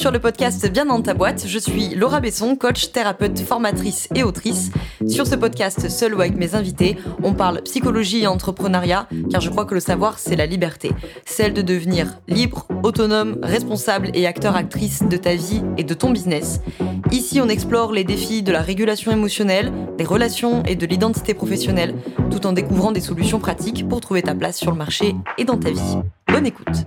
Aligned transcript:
sur 0.00 0.10
le 0.10 0.18
podcast 0.18 0.66
Bien 0.72 0.86
dans 0.86 1.02
ta 1.02 1.12
boîte. 1.12 1.44
Je 1.46 1.58
suis 1.58 1.94
Laura 1.94 2.20
Besson, 2.20 2.56
coach, 2.56 2.90
thérapeute, 2.90 3.38
formatrice 3.40 4.08
et 4.14 4.22
autrice. 4.22 4.70
Sur 5.06 5.26
ce 5.26 5.34
podcast, 5.34 5.90
seul 5.90 6.14
ou 6.14 6.22
avec 6.22 6.38
mes 6.38 6.54
invités, 6.54 6.96
on 7.22 7.34
parle 7.34 7.60
psychologie 7.64 8.22
et 8.22 8.26
entrepreneuriat, 8.26 9.08
car 9.30 9.42
je 9.42 9.50
crois 9.50 9.66
que 9.66 9.74
le 9.74 9.80
savoir, 9.80 10.18
c'est 10.18 10.36
la 10.36 10.46
liberté. 10.46 10.92
Celle 11.26 11.52
de 11.52 11.60
devenir 11.60 12.18
libre, 12.28 12.66
autonome, 12.82 13.36
responsable 13.42 14.10
et 14.14 14.26
acteur-actrice 14.26 15.02
de 15.02 15.18
ta 15.18 15.34
vie 15.34 15.60
et 15.76 15.84
de 15.84 15.92
ton 15.92 16.08
business. 16.08 16.62
Ici, 17.10 17.38
on 17.42 17.50
explore 17.50 17.92
les 17.92 18.04
défis 18.04 18.42
de 18.42 18.52
la 18.52 18.62
régulation 18.62 19.12
émotionnelle, 19.12 19.70
des 19.98 20.04
relations 20.04 20.62
et 20.62 20.76
de 20.76 20.86
l'identité 20.86 21.34
professionnelle, 21.34 21.94
tout 22.30 22.46
en 22.46 22.52
découvrant 22.52 22.92
des 22.92 23.02
solutions 23.02 23.38
pratiques 23.38 23.86
pour 23.86 24.00
trouver 24.00 24.22
ta 24.22 24.34
place 24.34 24.56
sur 24.56 24.70
le 24.70 24.78
marché 24.78 25.14
et 25.36 25.44
dans 25.44 25.58
ta 25.58 25.70
vie. 25.70 25.98
Bonne 26.26 26.46
écoute. 26.46 26.86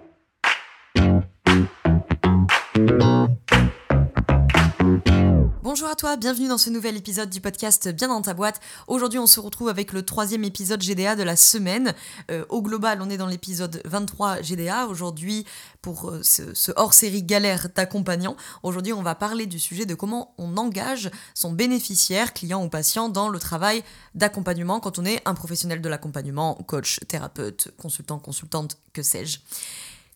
À 5.94 5.96
toi, 5.96 6.16
bienvenue 6.16 6.48
dans 6.48 6.58
ce 6.58 6.72
nouvel 6.72 6.98
épisode 6.98 7.30
du 7.30 7.40
podcast 7.40 7.88
Bien 7.90 8.08
dans 8.08 8.24
ta 8.24 8.34
boîte. 8.34 8.60
Aujourd'hui, 8.88 9.20
on 9.20 9.28
se 9.28 9.40
retrouve 9.40 9.70
avec 9.70 9.94
le 9.94 10.02
troisième 10.02 10.44
épisode 10.44 10.82
GDA 10.82 11.16
de 11.16 11.22
la 11.22 11.36
semaine. 11.36 11.94
Euh, 12.32 12.46
au 12.50 12.64
global, 12.64 13.00
on 13.04 13.12
est 13.12 13.18
dans 13.18 13.28
l'épisode 13.28 13.80
23 13.86 14.42
GDA. 14.42 14.88
Aujourd'hui, 14.88 15.46
pour 15.84 16.10
euh, 16.10 16.24
ce, 16.24 16.72
hors-série 16.78 17.22
galère 17.22 17.68
d'accompagnant, 17.76 18.36
aujourd'hui, 18.64 18.92
on 18.92 19.04
va 19.04 19.14
parler 19.14 19.46
du 19.46 19.60
sujet 19.60 19.86
de 19.86 19.94
comment 19.94 20.34
on 20.40 20.58
engage 20.58 21.12
son 21.36 21.52
bénéficiaire, 21.52 22.34
client 22.34 22.66
ou 22.66 22.70
patient, 22.70 23.08
dans 23.08 23.30
le 23.30 23.38
travail 23.38 23.84
d'accompagnement 24.16 24.80
quand 24.80 24.98
on 24.98 25.06
est 25.06 25.22
un 25.26 25.36
professionnel 25.36 25.80
de 25.80 25.90
l'accompagnement, 25.90 26.56
coach, 26.66 27.02
thérapeute, 27.08 27.70
consultant, 27.78 28.18
consultante, 28.18 28.80
que 28.94 29.04
sais-je. 29.04 29.38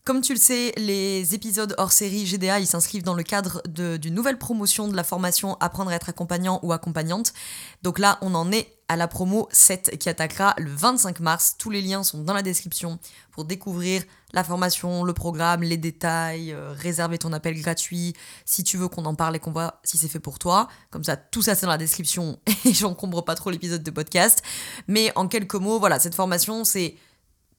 Comme 0.08 0.22
tu 0.22 0.32
le 0.32 0.38
sais, 0.38 0.72
les 0.78 1.34
épisodes 1.34 1.74
hors 1.76 1.92
série 1.92 2.24
GDA, 2.24 2.60
ils 2.60 2.66
s'inscrivent 2.66 3.02
dans 3.02 3.12
le 3.12 3.22
cadre 3.22 3.60
d'une 3.68 4.14
nouvelle 4.14 4.38
promotion 4.38 4.88
de 4.88 4.96
la 4.96 5.04
formation 5.04 5.58
Apprendre 5.60 5.90
à 5.90 5.96
être 5.96 6.08
accompagnant 6.08 6.60
ou 6.62 6.72
accompagnante. 6.72 7.34
Donc 7.82 7.98
là, 7.98 8.16
on 8.22 8.34
en 8.34 8.50
est 8.50 8.72
à 8.88 8.96
la 8.96 9.06
promo 9.06 9.48
7 9.52 9.98
qui 9.98 10.08
attaquera 10.08 10.54
le 10.56 10.70
25 10.70 11.20
mars. 11.20 11.56
Tous 11.58 11.68
les 11.68 11.82
liens 11.82 12.02
sont 12.04 12.22
dans 12.22 12.32
la 12.32 12.40
description 12.40 12.98
pour 13.32 13.44
découvrir 13.44 14.02
la 14.32 14.44
formation, 14.44 15.04
le 15.04 15.12
programme, 15.12 15.62
les 15.62 15.76
détails, 15.76 16.52
euh, 16.52 16.72
réserver 16.72 17.18
ton 17.18 17.34
appel 17.34 17.60
gratuit 17.60 18.14
si 18.46 18.64
tu 18.64 18.78
veux 18.78 18.88
qu'on 18.88 19.04
en 19.04 19.14
parle 19.14 19.36
et 19.36 19.40
qu'on 19.40 19.52
voit 19.52 19.78
si 19.84 19.98
c'est 19.98 20.08
fait 20.08 20.20
pour 20.20 20.38
toi. 20.38 20.68
Comme 20.90 21.04
ça, 21.04 21.18
tout 21.18 21.42
ça 21.42 21.54
c'est 21.54 21.66
dans 21.66 21.72
la 21.72 21.76
description 21.76 22.40
et 22.64 22.72
j'encombre 22.72 23.26
pas 23.26 23.34
trop 23.34 23.50
l'épisode 23.50 23.82
de 23.82 23.90
podcast. 23.90 24.42
Mais 24.86 25.12
en 25.16 25.28
quelques 25.28 25.56
mots, 25.56 25.78
voilà, 25.78 26.00
cette 26.00 26.14
formation 26.14 26.64
c'est 26.64 26.96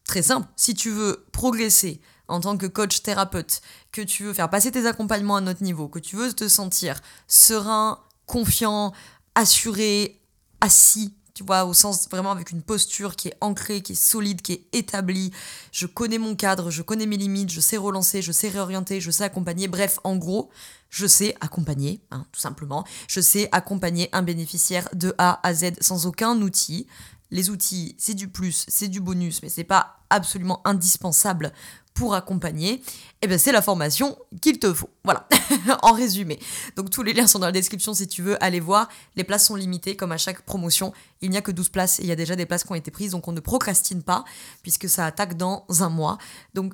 très 0.04 0.24
simple. 0.24 0.48
Si 0.56 0.74
tu 0.74 0.90
veux 0.90 1.28
progresser, 1.32 2.02
en 2.30 2.40
tant 2.40 2.58
que 2.58 2.66
coach 2.66 3.02
thérapeute, 3.02 3.62
que 3.92 4.02
tu 4.02 4.24
veux 4.24 4.34
faire 4.34 4.50
passer 4.50 4.72
tes 4.72 4.86
accompagnements 4.86 5.36
à 5.36 5.42
notre 5.42 5.64
niveau, 5.64 5.88
que 5.88 6.00
tu 6.00 6.16
veux 6.16 6.32
te 6.34 6.48
sentir 6.48 7.02
serein, 7.28 8.00
confiant, 8.26 8.94
assuré, 9.36 10.22
assis, 10.62 11.14
tu 11.40 11.46
vois, 11.46 11.64
au 11.64 11.74
sens 11.74 12.10
vraiment 12.10 12.32
avec 12.32 12.52
une 12.52 12.62
posture 12.62 13.16
qui 13.16 13.30
est 13.30 13.38
ancrée, 13.40 13.82
qui 13.82 13.94
est 13.94 13.96
solide, 13.96 14.42
qui 14.42 14.52
est 14.52 14.66
établie. 14.74 15.32
Je 15.72 15.86
connais 15.86 16.18
mon 16.18 16.36
cadre, 16.36 16.70
je 16.70 16.82
connais 16.82 17.06
mes 17.06 17.16
limites, 17.16 17.50
je 17.50 17.62
sais 17.62 17.78
relancer, 17.78 18.22
je 18.22 18.34
sais 18.34 18.50
réorienter, 18.50 19.00
je 19.00 19.10
sais 19.10 19.24
accompagner. 19.24 19.70
Bref, 19.70 20.00
en 20.04 20.18
gros, 20.18 20.50
je 20.90 21.08
sais 21.08 21.36
accompagner, 21.40 22.02
hein, 22.12 22.26
tout 22.34 22.42
simplement. 22.42 22.86
Je 23.08 23.22
sais 23.22 23.48
accompagner 23.54 24.10
un 24.12 24.22
bénéficiaire 24.22 24.90
de 24.94 25.16
A 25.18 25.40
à 25.48 25.54
Z 25.54 25.76
sans 25.80 26.08
aucun 26.08 26.36
outil. 26.42 26.88
Les 27.32 27.50
outils, 27.50 27.96
c'est 27.98 28.16
du 28.16 28.28
plus, 28.28 28.66
c'est 28.68 28.90
du 28.90 29.00
bonus, 29.00 29.42
mais 29.42 29.50
c'est 29.50 29.64
pas 29.64 30.00
absolument 30.10 30.60
indispensable 30.66 31.54
pour 32.00 32.16
accompagner, 32.16 32.82
eh 33.22 33.28
ben 33.28 33.38
c'est 33.38 33.52
la 33.52 33.62
formation 33.62 34.18
qu'il 34.42 34.58
te 34.58 34.74
faut. 34.74 34.90
Voilà, 35.04 35.28
en 35.82 35.92
résumé. 35.92 36.40
Donc 36.78 36.92
tous 36.92 37.04
les 37.04 37.12
liens 37.12 37.28
sont 37.28 37.40
dans 37.40 37.48
la 37.48 37.52
description 37.52 37.94
si 37.94 38.08
tu 38.08 38.22
veux 38.22 38.42
aller 38.42 38.62
voir. 38.62 38.88
Les 39.18 39.26
places 39.26 39.46
sont 39.46 39.56
limitées 39.56 39.98
comme 39.98 40.14
à 40.14 40.18
chaque 40.18 40.44
promotion. 40.44 40.94
Il 41.20 41.30
n'y 41.30 41.36
a 41.36 41.42
que 41.42 41.52
12 41.52 41.68
places 41.68 42.00
et 42.00 42.04
il 42.04 42.08
y 42.08 42.14
a 42.14 42.16
déjà 42.16 42.38
des 42.38 42.46
places 42.46 42.64
qui 42.64 42.72
ont 42.72 42.76
été 42.76 42.90
prises, 42.90 43.12
donc 43.12 43.28
on 43.28 43.34
ne 43.34 43.42
procrastine 43.42 44.02
pas 44.02 44.24
puisque 44.64 44.88
ça 44.88 45.06
attaque 45.06 45.36
dans 45.36 45.66
un 45.82 45.90
mois. 45.90 46.18
Donc 46.54 46.74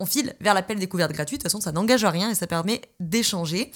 on 0.00 0.04
file 0.04 0.34
vers 0.40 0.52
l'appel 0.52 0.80
découverte 0.80 1.12
gratuite. 1.12 1.42
De 1.42 1.44
toute 1.44 1.52
façon, 1.52 1.60
ça 1.60 1.70
n'engage 1.70 2.02
à 2.02 2.10
rien 2.10 2.30
et 2.30 2.34
ça 2.34 2.48
permet 2.48 2.82
d'échanger. 2.98 3.70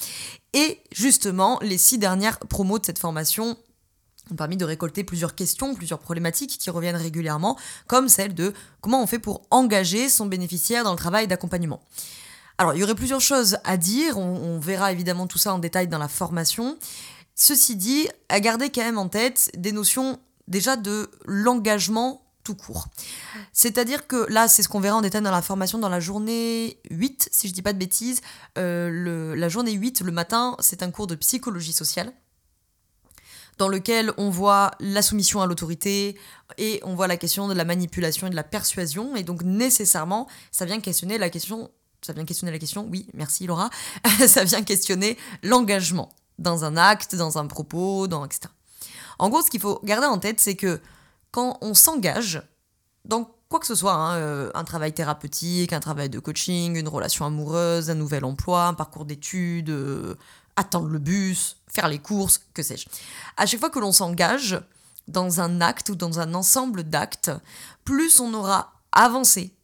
Et 0.54 0.82
justement, 0.90 1.60
les 1.62 1.78
six 1.78 1.98
dernières 1.98 2.40
promos 2.40 2.80
de 2.80 2.86
cette 2.86 2.98
formation 2.98 3.56
ont 4.32 4.36
permis 4.36 4.56
de 4.56 4.64
récolter 4.64 5.04
plusieurs 5.04 5.34
questions, 5.34 5.74
plusieurs 5.74 5.98
problématiques 5.98 6.58
qui 6.58 6.70
reviennent 6.70 6.96
régulièrement, 6.96 7.58
comme 7.86 8.08
celle 8.08 8.34
de 8.34 8.52
comment 8.80 9.02
on 9.02 9.06
fait 9.06 9.18
pour 9.18 9.42
engager 9.50 10.08
son 10.08 10.26
bénéficiaire 10.26 10.84
dans 10.84 10.92
le 10.92 10.98
travail 10.98 11.26
d'accompagnement. 11.26 11.80
Alors, 12.60 12.74
il 12.74 12.80
y 12.80 12.84
aurait 12.84 12.94
plusieurs 12.94 13.22
choses 13.22 13.56
à 13.64 13.78
dire, 13.78 14.18
on, 14.18 14.58
verra 14.58 14.92
évidemment 14.92 15.26
tout 15.26 15.38
ça 15.38 15.54
en 15.54 15.58
détail 15.58 15.88
dans 15.88 15.96
la 15.96 16.08
formation. 16.08 16.76
Ceci 17.34 17.74
dit, 17.74 18.06
à 18.28 18.38
garder 18.38 18.68
quand 18.68 18.82
même 18.82 18.98
en 18.98 19.08
tête 19.08 19.50
des 19.56 19.72
notions 19.72 20.20
déjà 20.46 20.76
de 20.76 21.10
l'engagement 21.24 22.22
tout 22.44 22.54
court. 22.54 22.88
C'est-à-dire 23.54 24.06
que 24.06 24.30
là, 24.30 24.46
c'est 24.46 24.62
ce 24.62 24.68
qu'on 24.68 24.80
verra 24.80 24.98
en 24.98 25.00
détail 25.00 25.22
dans 25.22 25.30
la 25.30 25.40
formation 25.40 25.78
dans 25.78 25.88
la 25.88 26.00
journée 26.00 26.78
8, 26.90 27.30
si 27.32 27.48
je 27.48 27.54
dis 27.54 27.62
pas 27.62 27.72
de 27.72 27.78
bêtises. 27.78 28.20
Euh, 28.58 29.34
la 29.34 29.48
journée 29.48 29.72
8, 29.72 30.02
le 30.02 30.12
matin, 30.12 30.54
c'est 30.58 30.82
un 30.82 30.90
cours 30.90 31.06
de 31.06 31.14
psychologie 31.14 31.72
sociale 31.72 32.12
dans 33.60 33.68
lequel 33.68 34.10
on 34.16 34.30
voit 34.30 34.70
la 34.80 35.02
soumission 35.02 35.42
à 35.42 35.46
l'autorité 35.46 36.18
et 36.56 36.80
on 36.82 36.94
voit 36.94 37.06
la 37.06 37.18
question 37.18 37.46
de 37.46 37.52
la 37.52 37.66
manipulation 37.66 38.26
et 38.26 38.30
de 38.30 38.34
la 38.34 38.42
persuasion. 38.42 39.16
Et 39.16 39.22
donc 39.22 39.42
nécessairement, 39.42 40.28
ça 40.50 40.64
vient 40.64 40.80
questionner 40.80 41.18
la 41.18 41.28
question, 41.28 41.70
ça 42.00 42.14
vient 42.14 42.24
questionner 42.24 42.52
la 42.52 42.58
question, 42.58 42.88
oui, 42.90 43.06
merci 43.12 43.46
Laura, 43.46 43.68
ça 44.26 44.44
vient 44.44 44.62
questionner 44.62 45.18
l'engagement 45.42 46.08
dans 46.38 46.64
un 46.64 46.78
acte, 46.78 47.14
dans 47.16 47.36
un 47.36 47.46
propos, 47.46 48.08
dans 48.08 48.24
etc. 48.24 48.48
En 49.18 49.28
gros, 49.28 49.42
ce 49.42 49.50
qu'il 49.50 49.60
faut 49.60 49.78
garder 49.84 50.06
en 50.06 50.16
tête, 50.16 50.40
c'est 50.40 50.56
que 50.56 50.80
quand 51.30 51.58
on 51.60 51.74
s'engage 51.74 52.42
dans 53.04 53.30
quoi 53.50 53.60
que 53.60 53.66
ce 53.66 53.74
soit, 53.74 53.92
hein, 53.92 54.16
euh, 54.16 54.50
un 54.54 54.64
travail 54.64 54.94
thérapeutique, 54.94 55.74
un 55.74 55.80
travail 55.80 56.08
de 56.08 56.18
coaching, 56.18 56.76
une 56.76 56.88
relation 56.88 57.26
amoureuse, 57.26 57.90
un 57.90 57.94
nouvel 57.94 58.24
emploi, 58.24 58.68
un 58.68 58.74
parcours 58.74 59.04
d'études, 59.04 59.68
euh, 59.68 60.14
attendre 60.56 60.88
le 60.88 60.98
bus, 60.98 61.56
faire 61.68 61.88
les 61.88 61.98
courses, 61.98 62.40
que 62.54 62.62
sais-je. 62.62 62.88
À 63.36 63.46
chaque 63.46 63.60
fois 63.60 63.70
que 63.70 63.78
l'on 63.78 63.92
s'engage 63.92 64.60
dans 65.08 65.40
un 65.40 65.60
acte 65.60 65.90
ou 65.90 65.94
dans 65.94 66.20
un 66.20 66.34
ensemble 66.34 66.84
d'actes, 66.84 67.30
plus 67.84 68.20
on 68.20 68.32
aura 68.34 68.74
avancé, 68.92 69.54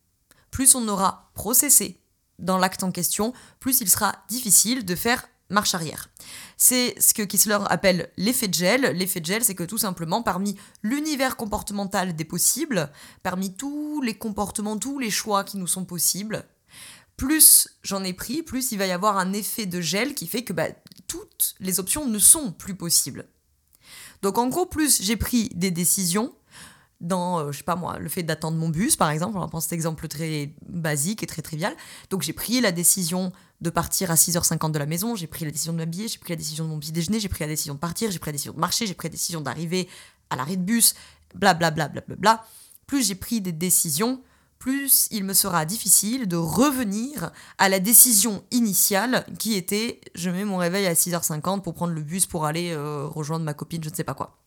plus 0.50 0.74
on 0.74 0.88
aura 0.88 1.30
processé 1.34 2.00
dans 2.38 2.58
l'acte 2.58 2.82
en 2.82 2.90
question, 2.90 3.32
plus 3.60 3.80
il 3.80 3.90
sera 3.90 4.14
difficile 4.28 4.84
de 4.84 4.94
faire 4.94 5.26
marche 5.48 5.74
arrière. 5.74 6.08
C'est 6.56 7.00
ce 7.00 7.14
que 7.14 7.22
Kissler 7.22 7.58
appelle 7.66 8.10
l'effet 8.16 8.48
de 8.48 8.54
gel. 8.54 8.82
L'effet 8.96 9.20
de 9.20 9.26
gel, 9.26 9.44
c'est 9.44 9.54
que 9.54 9.64
tout 9.64 9.78
simplement, 9.78 10.22
parmi 10.22 10.56
l'univers 10.82 11.36
comportemental 11.36 12.16
des 12.16 12.24
possibles, 12.24 12.90
parmi 13.22 13.54
tous 13.54 14.02
les 14.02 14.14
comportements, 14.14 14.76
tous 14.76 14.98
les 14.98 15.10
choix 15.10 15.44
qui 15.44 15.56
nous 15.56 15.66
sont 15.66 15.84
possibles, 15.84 16.44
plus 17.16 17.68
j'en 17.82 18.04
ai 18.04 18.12
pris, 18.12 18.42
plus 18.42 18.72
il 18.72 18.78
va 18.78 18.86
y 18.86 18.92
avoir 18.92 19.16
un 19.16 19.32
effet 19.32 19.66
de 19.66 19.80
gel 19.80 20.14
qui 20.14 20.26
fait 20.26 20.44
que 20.44 20.52
bah, 20.52 20.68
toutes 21.06 21.54
les 21.60 21.80
options 21.80 22.06
ne 22.06 22.18
sont 22.18 22.52
plus 22.52 22.74
possibles. 22.74 23.26
Donc 24.22 24.38
en 24.38 24.48
gros, 24.48 24.66
plus 24.66 25.02
j'ai 25.02 25.16
pris 25.16 25.50
des 25.54 25.70
décisions 25.70 26.34
dans, 27.00 27.40
euh, 27.40 27.52
je 27.52 27.58
sais 27.58 27.64
pas 27.64 27.76
moi, 27.76 27.98
le 27.98 28.08
fait 28.08 28.22
d'attendre 28.22 28.56
mon 28.56 28.70
bus, 28.70 28.96
par 28.96 29.10
exemple, 29.10 29.36
on 29.36 29.40
va 29.40 29.48
prendre 29.48 29.62
cet 29.62 29.72
exemple 29.72 30.08
très 30.08 30.54
basique 30.66 31.22
et 31.22 31.26
très 31.26 31.42
trivial. 31.42 31.74
Donc 32.10 32.22
j'ai 32.22 32.32
pris 32.32 32.60
la 32.60 32.72
décision 32.72 33.32
de 33.60 33.70
partir 33.70 34.10
à 34.10 34.14
6h50 34.14 34.72
de 34.72 34.78
la 34.78 34.86
maison, 34.86 35.14
j'ai 35.14 35.26
pris 35.26 35.44
la 35.44 35.50
décision 35.50 35.72
de 35.72 35.78
m'habiller, 35.78 36.08
j'ai 36.08 36.18
pris 36.18 36.32
la 36.32 36.36
décision 36.36 36.64
de 36.64 36.70
mon 36.70 36.78
petit 36.78 36.92
déjeuner, 36.92 37.20
j'ai 37.20 37.28
pris 37.28 37.44
la 37.44 37.48
décision 37.48 37.74
de 37.74 37.78
partir, 37.78 38.10
j'ai 38.10 38.18
pris 38.18 38.28
la 38.28 38.32
décision 38.32 38.54
de 38.54 38.60
marcher, 38.60 38.86
j'ai 38.86 38.94
pris 38.94 39.08
la 39.08 39.12
décision 39.12 39.40
d'arriver 39.40 39.88
à 40.30 40.36
l'arrêt 40.36 40.56
de 40.56 40.62
bus, 40.62 40.94
blablabla. 41.34 41.88
Bla, 41.88 42.00
bla, 42.00 42.16
bla, 42.16 42.16
bla, 42.16 42.46
Plus 42.86 43.06
j'ai 43.06 43.14
pris 43.14 43.40
des 43.40 43.52
décisions, 43.52 44.22
plus 44.58 45.08
il 45.10 45.24
me 45.24 45.34
sera 45.34 45.64
difficile 45.64 46.26
de 46.26 46.36
revenir 46.36 47.30
à 47.58 47.68
la 47.68 47.78
décision 47.78 48.42
initiale 48.50 49.26
qui 49.38 49.54
était 49.54 50.00
je 50.14 50.30
mets 50.30 50.44
mon 50.44 50.56
réveil 50.56 50.86
à 50.86 50.94
6h50 50.94 51.62
pour 51.62 51.74
prendre 51.74 51.92
le 51.92 52.02
bus 52.02 52.26
pour 52.26 52.46
aller 52.46 52.72
euh, 52.72 53.06
rejoindre 53.06 53.44
ma 53.44 53.54
copine, 53.54 53.82
je 53.84 53.90
ne 53.90 53.94
sais 53.94 54.04
pas 54.04 54.14
quoi. 54.14 54.38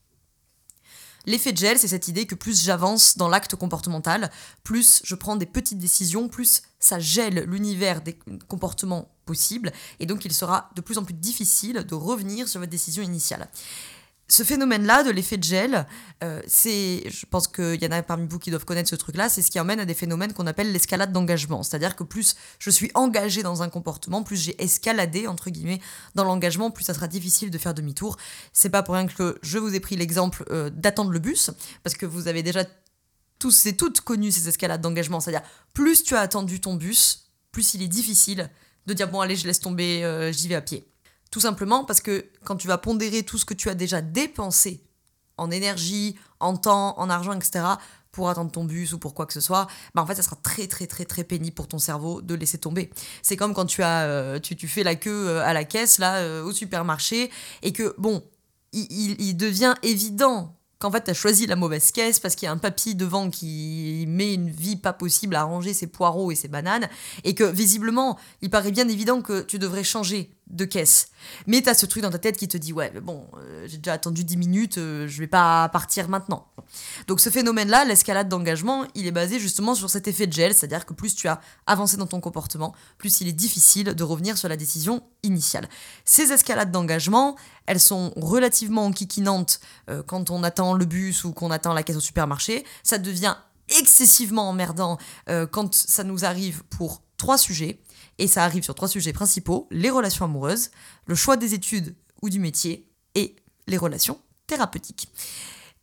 L'effet 1.26 1.52
de 1.52 1.58
gel, 1.58 1.78
c'est 1.78 1.90
cette 1.90 2.08
idée 2.08 2.26
que 2.26 2.36
plus 2.36 2.64
j'avance 2.64 3.18
dans 3.18 3.28
l'acte 3.28 3.56
comportemental, 3.56 4.32
plus 4.64 5.02
je 5.04 5.16
prends 5.16 5.36
des 5.36 5.46
petites 5.46 5.78
décisions, 5.78 6.30
plus 6.30 6.64
ça 6.80 7.00
gèle 7.00 7.44
l'univers 7.46 8.02
des 8.02 8.18
comportements 8.48 9.12
possibles, 9.26 9.72
et 10.00 10.06
donc 10.06 10.26
il 10.26 10.34
sera 10.34 10.70
de 10.76 10.82
plus 10.82 10.98
en 10.98 11.04
plus 11.04 11.14
difficile 11.14 11.86
de 11.86 11.94
revenir 11.94 12.48
sur 12.48 12.60
votre 12.60 12.72
décision 12.72 13.04
initiale 13.04 13.50
ce 14.30 14.44
phénomène-là 14.44 15.04
de 15.04 15.10
l'effet 15.10 15.38
de 15.38 15.44
gel, 15.44 15.88
euh, 16.24 16.42
c'est, 16.48 17.04
je 17.10 17.26
pense 17.26 17.48
qu'il 17.48 17.82
y 17.82 17.88
en 17.88 17.92
a 17.92 18.04
parmi 18.04 18.28
vous 18.28 18.38
qui 18.38 18.52
doivent 18.52 18.64
connaître 18.64 18.90
ce 18.90 18.96
truc-là, 18.96 19.28
c'est 19.28 19.42
ce 19.42 19.50
qui 19.50 19.60
emmène 19.60 19.80
à 19.80 19.86
des 19.86 19.96
phénomènes 19.96 20.34
qu'on 20.34 20.46
appelle 20.46 20.72
l'escalade 20.72 21.12
d'engagement. 21.12 21.64
C'est-à-dire 21.64 21.96
que 21.96 22.04
plus 22.04 22.36
je 22.60 22.70
suis 22.70 22.92
engagé 22.94 23.42
dans 23.42 23.64
un 23.64 23.70
comportement, 23.70 24.22
plus 24.22 24.38
j'ai 24.38 24.62
escaladé, 24.64 25.28
entre 25.28 25.50
guillemets, 25.50 25.82
dans 26.14 26.24
l'engagement, 26.24 26.70
plus 26.70 26.84
ça 26.84 26.94
sera 26.94 27.08
difficile 27.08 27.50
de 27.50 27.58
faire 27.58 27.74
demi-tour. 27.74 28.18
C'est 28.54 28.70
pas 28.70 28.84
pour 28.84 28.94
rien 28.94 29.08
que 29.08 29.40
je 29.42 29.58
vous 29.58 29.74
ai 29.74 29.80
pris 29.80 29.96
l'exemple 29.96 30.46
euh, 30.52 30.70
d'attendre 30.70 31.10
le 31.10 31.20
bus, 31.20 31.50
parce 31.84 31.96
que 31.96 32.06
vous 32.06 32.28
avez 32.28 32.44
déjà 32.44 32.66
tous 33.40 33.66
et 33.66 33.76
toutes 33.76 34.02
connu 34.02 34.32
ces 34.32 34.48
escalades 34.48 34.82
d'engagement. 34.82 35.20
C'est-à-dire, 35.20 35.48
plus 35.74 36.04
tu 36.04 36.16
as 36.16 36.20
attendu 36.20 36.62
ton 36.62 36.76
bus, 36.76 37.32
plus 37.52 37.74
il 37.74 37.82
est 37.82 37.88
difficile 37.88 38.50
de 38.86 38.94
dire 38.94 39.10
bon 39.10 39.22
allez 39.22 39.36
je 39.36 39.48
laisse 39.48 39.60
tomber, 39.60 40.04
euh, 40.04 40.32
j'y 40.32 40.48
vais 40.48 40.56
à 40.56 40.62
pied. 40.62 40.86
Tout 41.32 41.40
simplement 41.40 41.86
parce 41.86 42.02
que 42.02 42.26
quand 42.44 42.56
tu 42.56 42.68
vas 42.68 42.78
pondérer 42.78 43.24
tout 43.24 43.38
ce 43.38 43.46
que 43.46 43.54
tu 43.54 43.70
as 43.70 43.76
déjà 43.76 44.02
dépensé 44.02 44.84
en 45.38 45.52
énergie, 45.52 46.16
en 46.40 46.58
temps, 46.58 46.98
en 47.00 47.10
argent, 47.10 47.34
etc., 47.34 47.66
pour 48.12 48.30
attendre 48.30 48.52
ton 48.52 48.64
bus 48.64 48.94
ou 48.94 49.00
pour 49.00 49.14
quoi 49.14 49.28
que 49.28 49.34
ce 49.34 49.40
soit, 49.40 49.68
bah 49.94 50.02
en 50.02 50.06
fait 50.06 50.16
ça 50.16 50.24
sera 50.24 50.36
très 50.38 50.66
très 50.66 50.88
très 50.88 51.06
très 51.06 51.24
pénible 51.24 51.54
pour 51.54 51.68
ton 51.68 51.78
cerveau 51.78 52.22
de 52.22 52.34
laisser 52.34 52.58
tomber. 52.58 52.90
C'est 53.22 53.38
comme 53.38 53.54
quand 53.54 53.68
tu 53.68 53.84
as 53.84 54.02
euh, 54.06 54.40
tu, 54.40 54.56
tu, 54.56 54.68
fais 54.68 54.84
la 54.84 54.96
queue 54.96 55.28
euh, 55.28 55.46
à 55.46 55.54
la 55.54 55.64
caisse 55.64 56.00
là 56.00 56.44
au 56.44 56.52
supermarché 56.52 57.30
et 57.62 57.72
que 57.72 57.94
bon, 58.00 58.24
il, 58.74 59.22
il 59.22 59.38
devient 59.38 59.76
évident 59.84 60.56
qu'en 60.80 60.92
fait, 60.92 61.04
tu 61.04 61.12
as 61.12 61.14
choisi 61.14 61.46
la 61.46 61.56
mauvaise 61.56 61.92
caisse 61.92 62.20
parce 62.20 62.36
qu'il 62.36 62.46
y 62.46 62.50
a 62.50 62.52
un 62.52 62.58
papy 62.58 62.96
devant 62.96 63.30
qui 63.30 64.06
met 64.08 64.34
une 64.34 64.50
vie 64.50 64.78
pas 64.78 64.94
possible 64.94 65.36
à 65.36 65.44
ranger 65.44 65.74
ses 65.74 65.88
poireaux 65.88 66.32
et 66.32 66.36
ses 66.36 66.48
bananes, 66.48 66.88
et 67.26 67.36
que 67.36 67.44
visiblement, 67.44 68.18
il 68.42 68.50
paraît 68.50 68.72
bien 68.72 68.88
évident 68.88 69.22
que 69.22 69.42
tu 69.42 69.60
devrais 69.60 69.84
changer 69.84 70.32
de 70.50 70.66
caisse. 70.66 71.10
Mais 71.48 71.62
tu 71.62 71.70
as 71.70 71.74
ce 71.74 71.86
truc 71.86 72.04
dans 72.04 72.10
ta 72.10 72.18
tête 72.18 72.38
qui 72.38 72.48
te 72.48 72.58
dit 72.58 72.74
ouais, 72.74 72.92
bon, 73.02 73.28
euh, 73.38 73.68
j'ai 73.68 73.78
déjà 73.78 73.94
attendu 73.94 74.24
10 74.24 74.38
minutes, 74.38 74.78
euh, 74.78 75.08
je 75.08 75.20
vais 75.20 75.28
pas 75.28 75.70
partir 75.70 76.10
maintenant. 76.10 76.48
Donc 77.08 77.20
ce 77.20 77.30
phénomène-là, 77.30 77.86
l'escalade 77.86 78.30
d'engagement, 78.30 78.86
il 78.96 79.08
est 79.08 79.12
basé 79.12 79.40
justement 79.40 79.76
sur 79.76 79.90
cet 79.90 80.08
effet 80.08 80.28
de 80.28 80.34
gel, 80.34 80.54
c'est-à-dire 80.54 80.86
que 80.86 80.94
plus 80.94 81.16
tu 81.16 81.28
as 81.28 81.40
avancé 81.68 81.98
dans 81.98 82.08
ton 82.08 82.20
comportement, 82.20 82.74
plus 82.98 83.22
il 83.22 83.28
est 83.28 83.34
difficile 83.34 83.94
de 83.94 84.04
revenir 84.04 84.38
sur 84.38 84.50
la 84.50 84.58
décision 84.58 85.04
initiale. 85.24 85.70
Ces 86.06 86.32
escalades 86.32 86.72
d'engagement, 86.72 87.36
elles 87.66 87.80
sont 87.80 88.12
relativement 88.16 88.86
enquiquinantes 88.86 89.60
euh, 89.90 90.04
quand 90.04 90.30
on 90.30 90.44
attend 90.44 90.74
le 90.74 90.86
bus 90.86 91.24
ou 91.24 91.32
qu'on 91.32 91.52
attend 91.52 91.74
la 91.74 91.84
caisse 91.84 91.98
au 91.98 92.02
supermarché. 92.02 92.66
Ça 92.84 92.98
devient 92.98 93.36
excessivement 93.80 94.50
emmerdant 94.50 94.98
quand 95.52 95.76
ça 95.76 96.04
nous 96.04 96.26
arrive 96.26 96.64
pour 96.72 97.04
trois 97.20 97.38
sujets. 97.38 97.80
Et 98.18 98.28
ça 98.28 98.44
arrive 98.44 98.64
sur 98.64 98.74
trois 98.74 98.88
sujets 98.88 99.14
principaux, 99.14 99.68
les 99.70 99.92
relations 99.92 100.26
amoureuses, 100.26 100.72
le 101.06 101.14
choix 101.14 101.38
des 101.38 101.54
études 101.54 101.96
ou 102.22 102.30
du 102.30 102.40
métier, 102.40 102.90
et 103.16 103.36
les 103.68 103.78
relations 103.78 104.20
thérapeutiques. 104.48 105.10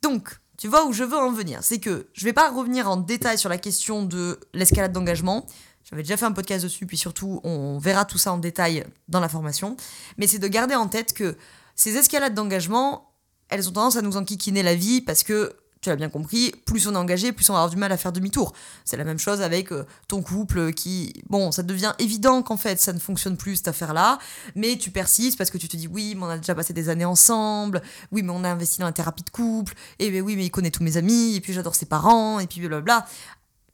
Donc, 0.03 0.37
tu 0.57 0.67
vois 0.67 0.85
où 0.85 0.93
je 0.93 1.03
veux 1.03 1.17
en 1.17 1.31
venir, 1.31 1.59
c'est 1.63 1.79
que 1.79 2.07
je 2.13 2.25
vais 2.25 2.33
pas 2.33 2.51
revenir 2.51 2.89
en 2.89 2.97
détail 2.97 3.37
sur 3.37 3.49
la 3.49 3.57
question 3.57 4.03
de 4.03 4.39
l'escalade 4.53 4.91
d'engagement. 4.91 5.47
J'avais 5.83 6.03
déjà 6.03 6.17
fait 6.17 6.25
un 6.25 6.31
podcast 6.31 6.63
dessus, 6.63 6.85
puis 6.85 6.97
surtout, 6.97 7.39
on 7.43 7.79
verra 7.79 8.05
tout 8.05 8.17
ça 8.17 8.33
en 8.33 8.37
détail 8.37 8.85
dans 9.07 9.19
la 9.19 9.29
formation. 9.29 9.77
Mais 10.17 10.27
c'est 10.27 10.39
de 10.39 10.47
garder 10.47 10.75
en 10.75 10.87
tête 10.87 11.13
que 11.13 11.37
ces 11.75 11.95
escalades 11.95 12.33
d'engagement, 12.33 13.13
elles 13.49 13.69
ont 13.69 13.71
tendance 13.71 13.95
à 13.95 14.01
nous 14.01 14.17
enquiquiner 14.17 14.63
la 14.63 14.75
vie 14.75 15.01
parce 15.01 15.23
que 15.23 15.55
tu 15.81 15.89
l'as 15.89 15.95
bien 15.95 16.09
compris, 16.09 16.51
plus 16.65 16.87
on 16.87 16.93
est 16.93 16.97
engagé, 16.97 17.31
plus 17.31 17.49
on 17.49 17.53
va 17.53 17.59
avoir 17.59 17.69
du 17.69 17.77
mal 17.77 17.91
à 17.91 17.97
faire 17.97 18.11
demi-tour. 18.11 18.53
C'est 18.85 18.97
la 18.97 19.03
même 19.03 19.19
chose 19.19 19.41
avec 19.41 19.71
euh, 19.71 19.85
ton 20.07 20.21
couple 20.21 20.73
qui, 20.73 21.13
bon, 21.29 21.51
ça 21.51 21.63
devient 21.63 21.93
évident 21.99 22.41
qu'en 22.41 22.57
fait 22.57 22.79
ça 22.79 22.93
ne 22.93 22.99
fonctionne 22.99 23.37
plus 23.37 23.57
cette 23.57 23.67
affaire-là, 23.67 24.19
mais 24.55 24.77
tu 24.77 24.91
persistes 24.91 25.37
parce 25.37 25.49
que 25.49 25.57
tu 25.57 25.67
te 25.67 25.77
dis 25.77 25.87
oui, 25.87 26.15
mais 26.15 26.23
on 26.23 26.29
a 26.29 26.37
déjà 26.37 26.55
passé 26.55 26.73
des 26.73 26.89
années 26.89 27.05
ensemble, 27.05 27.81
oui, 28.11 28.23
mais 28.23 28.31
on 28.31 28.43
a 28.43 28.49
investi 28.49 28.79
dans 28.79 28.85
la 28.85 28.91
thérapie 28.91 29.23
de 29.23 29.29
couple, 29.29 29.73
et 29.99 30.11
ben 30.11 30.21
oui, 30.21 30.35
mais 30.35 30.45
il 30.45 30.51
connaît 30.51 30.71
tous 30.71 30.83
mes 30.83 30.97
amis, 30.97 31.35
et 31.35 31.41
puis 31.41 31.53
j'adore 31.53 31.75
ses 31.75 31.85
parents, 31.85 32.39
et 32.39 32.47
puis 32.47 32.59
blablabla. 32.59 33.05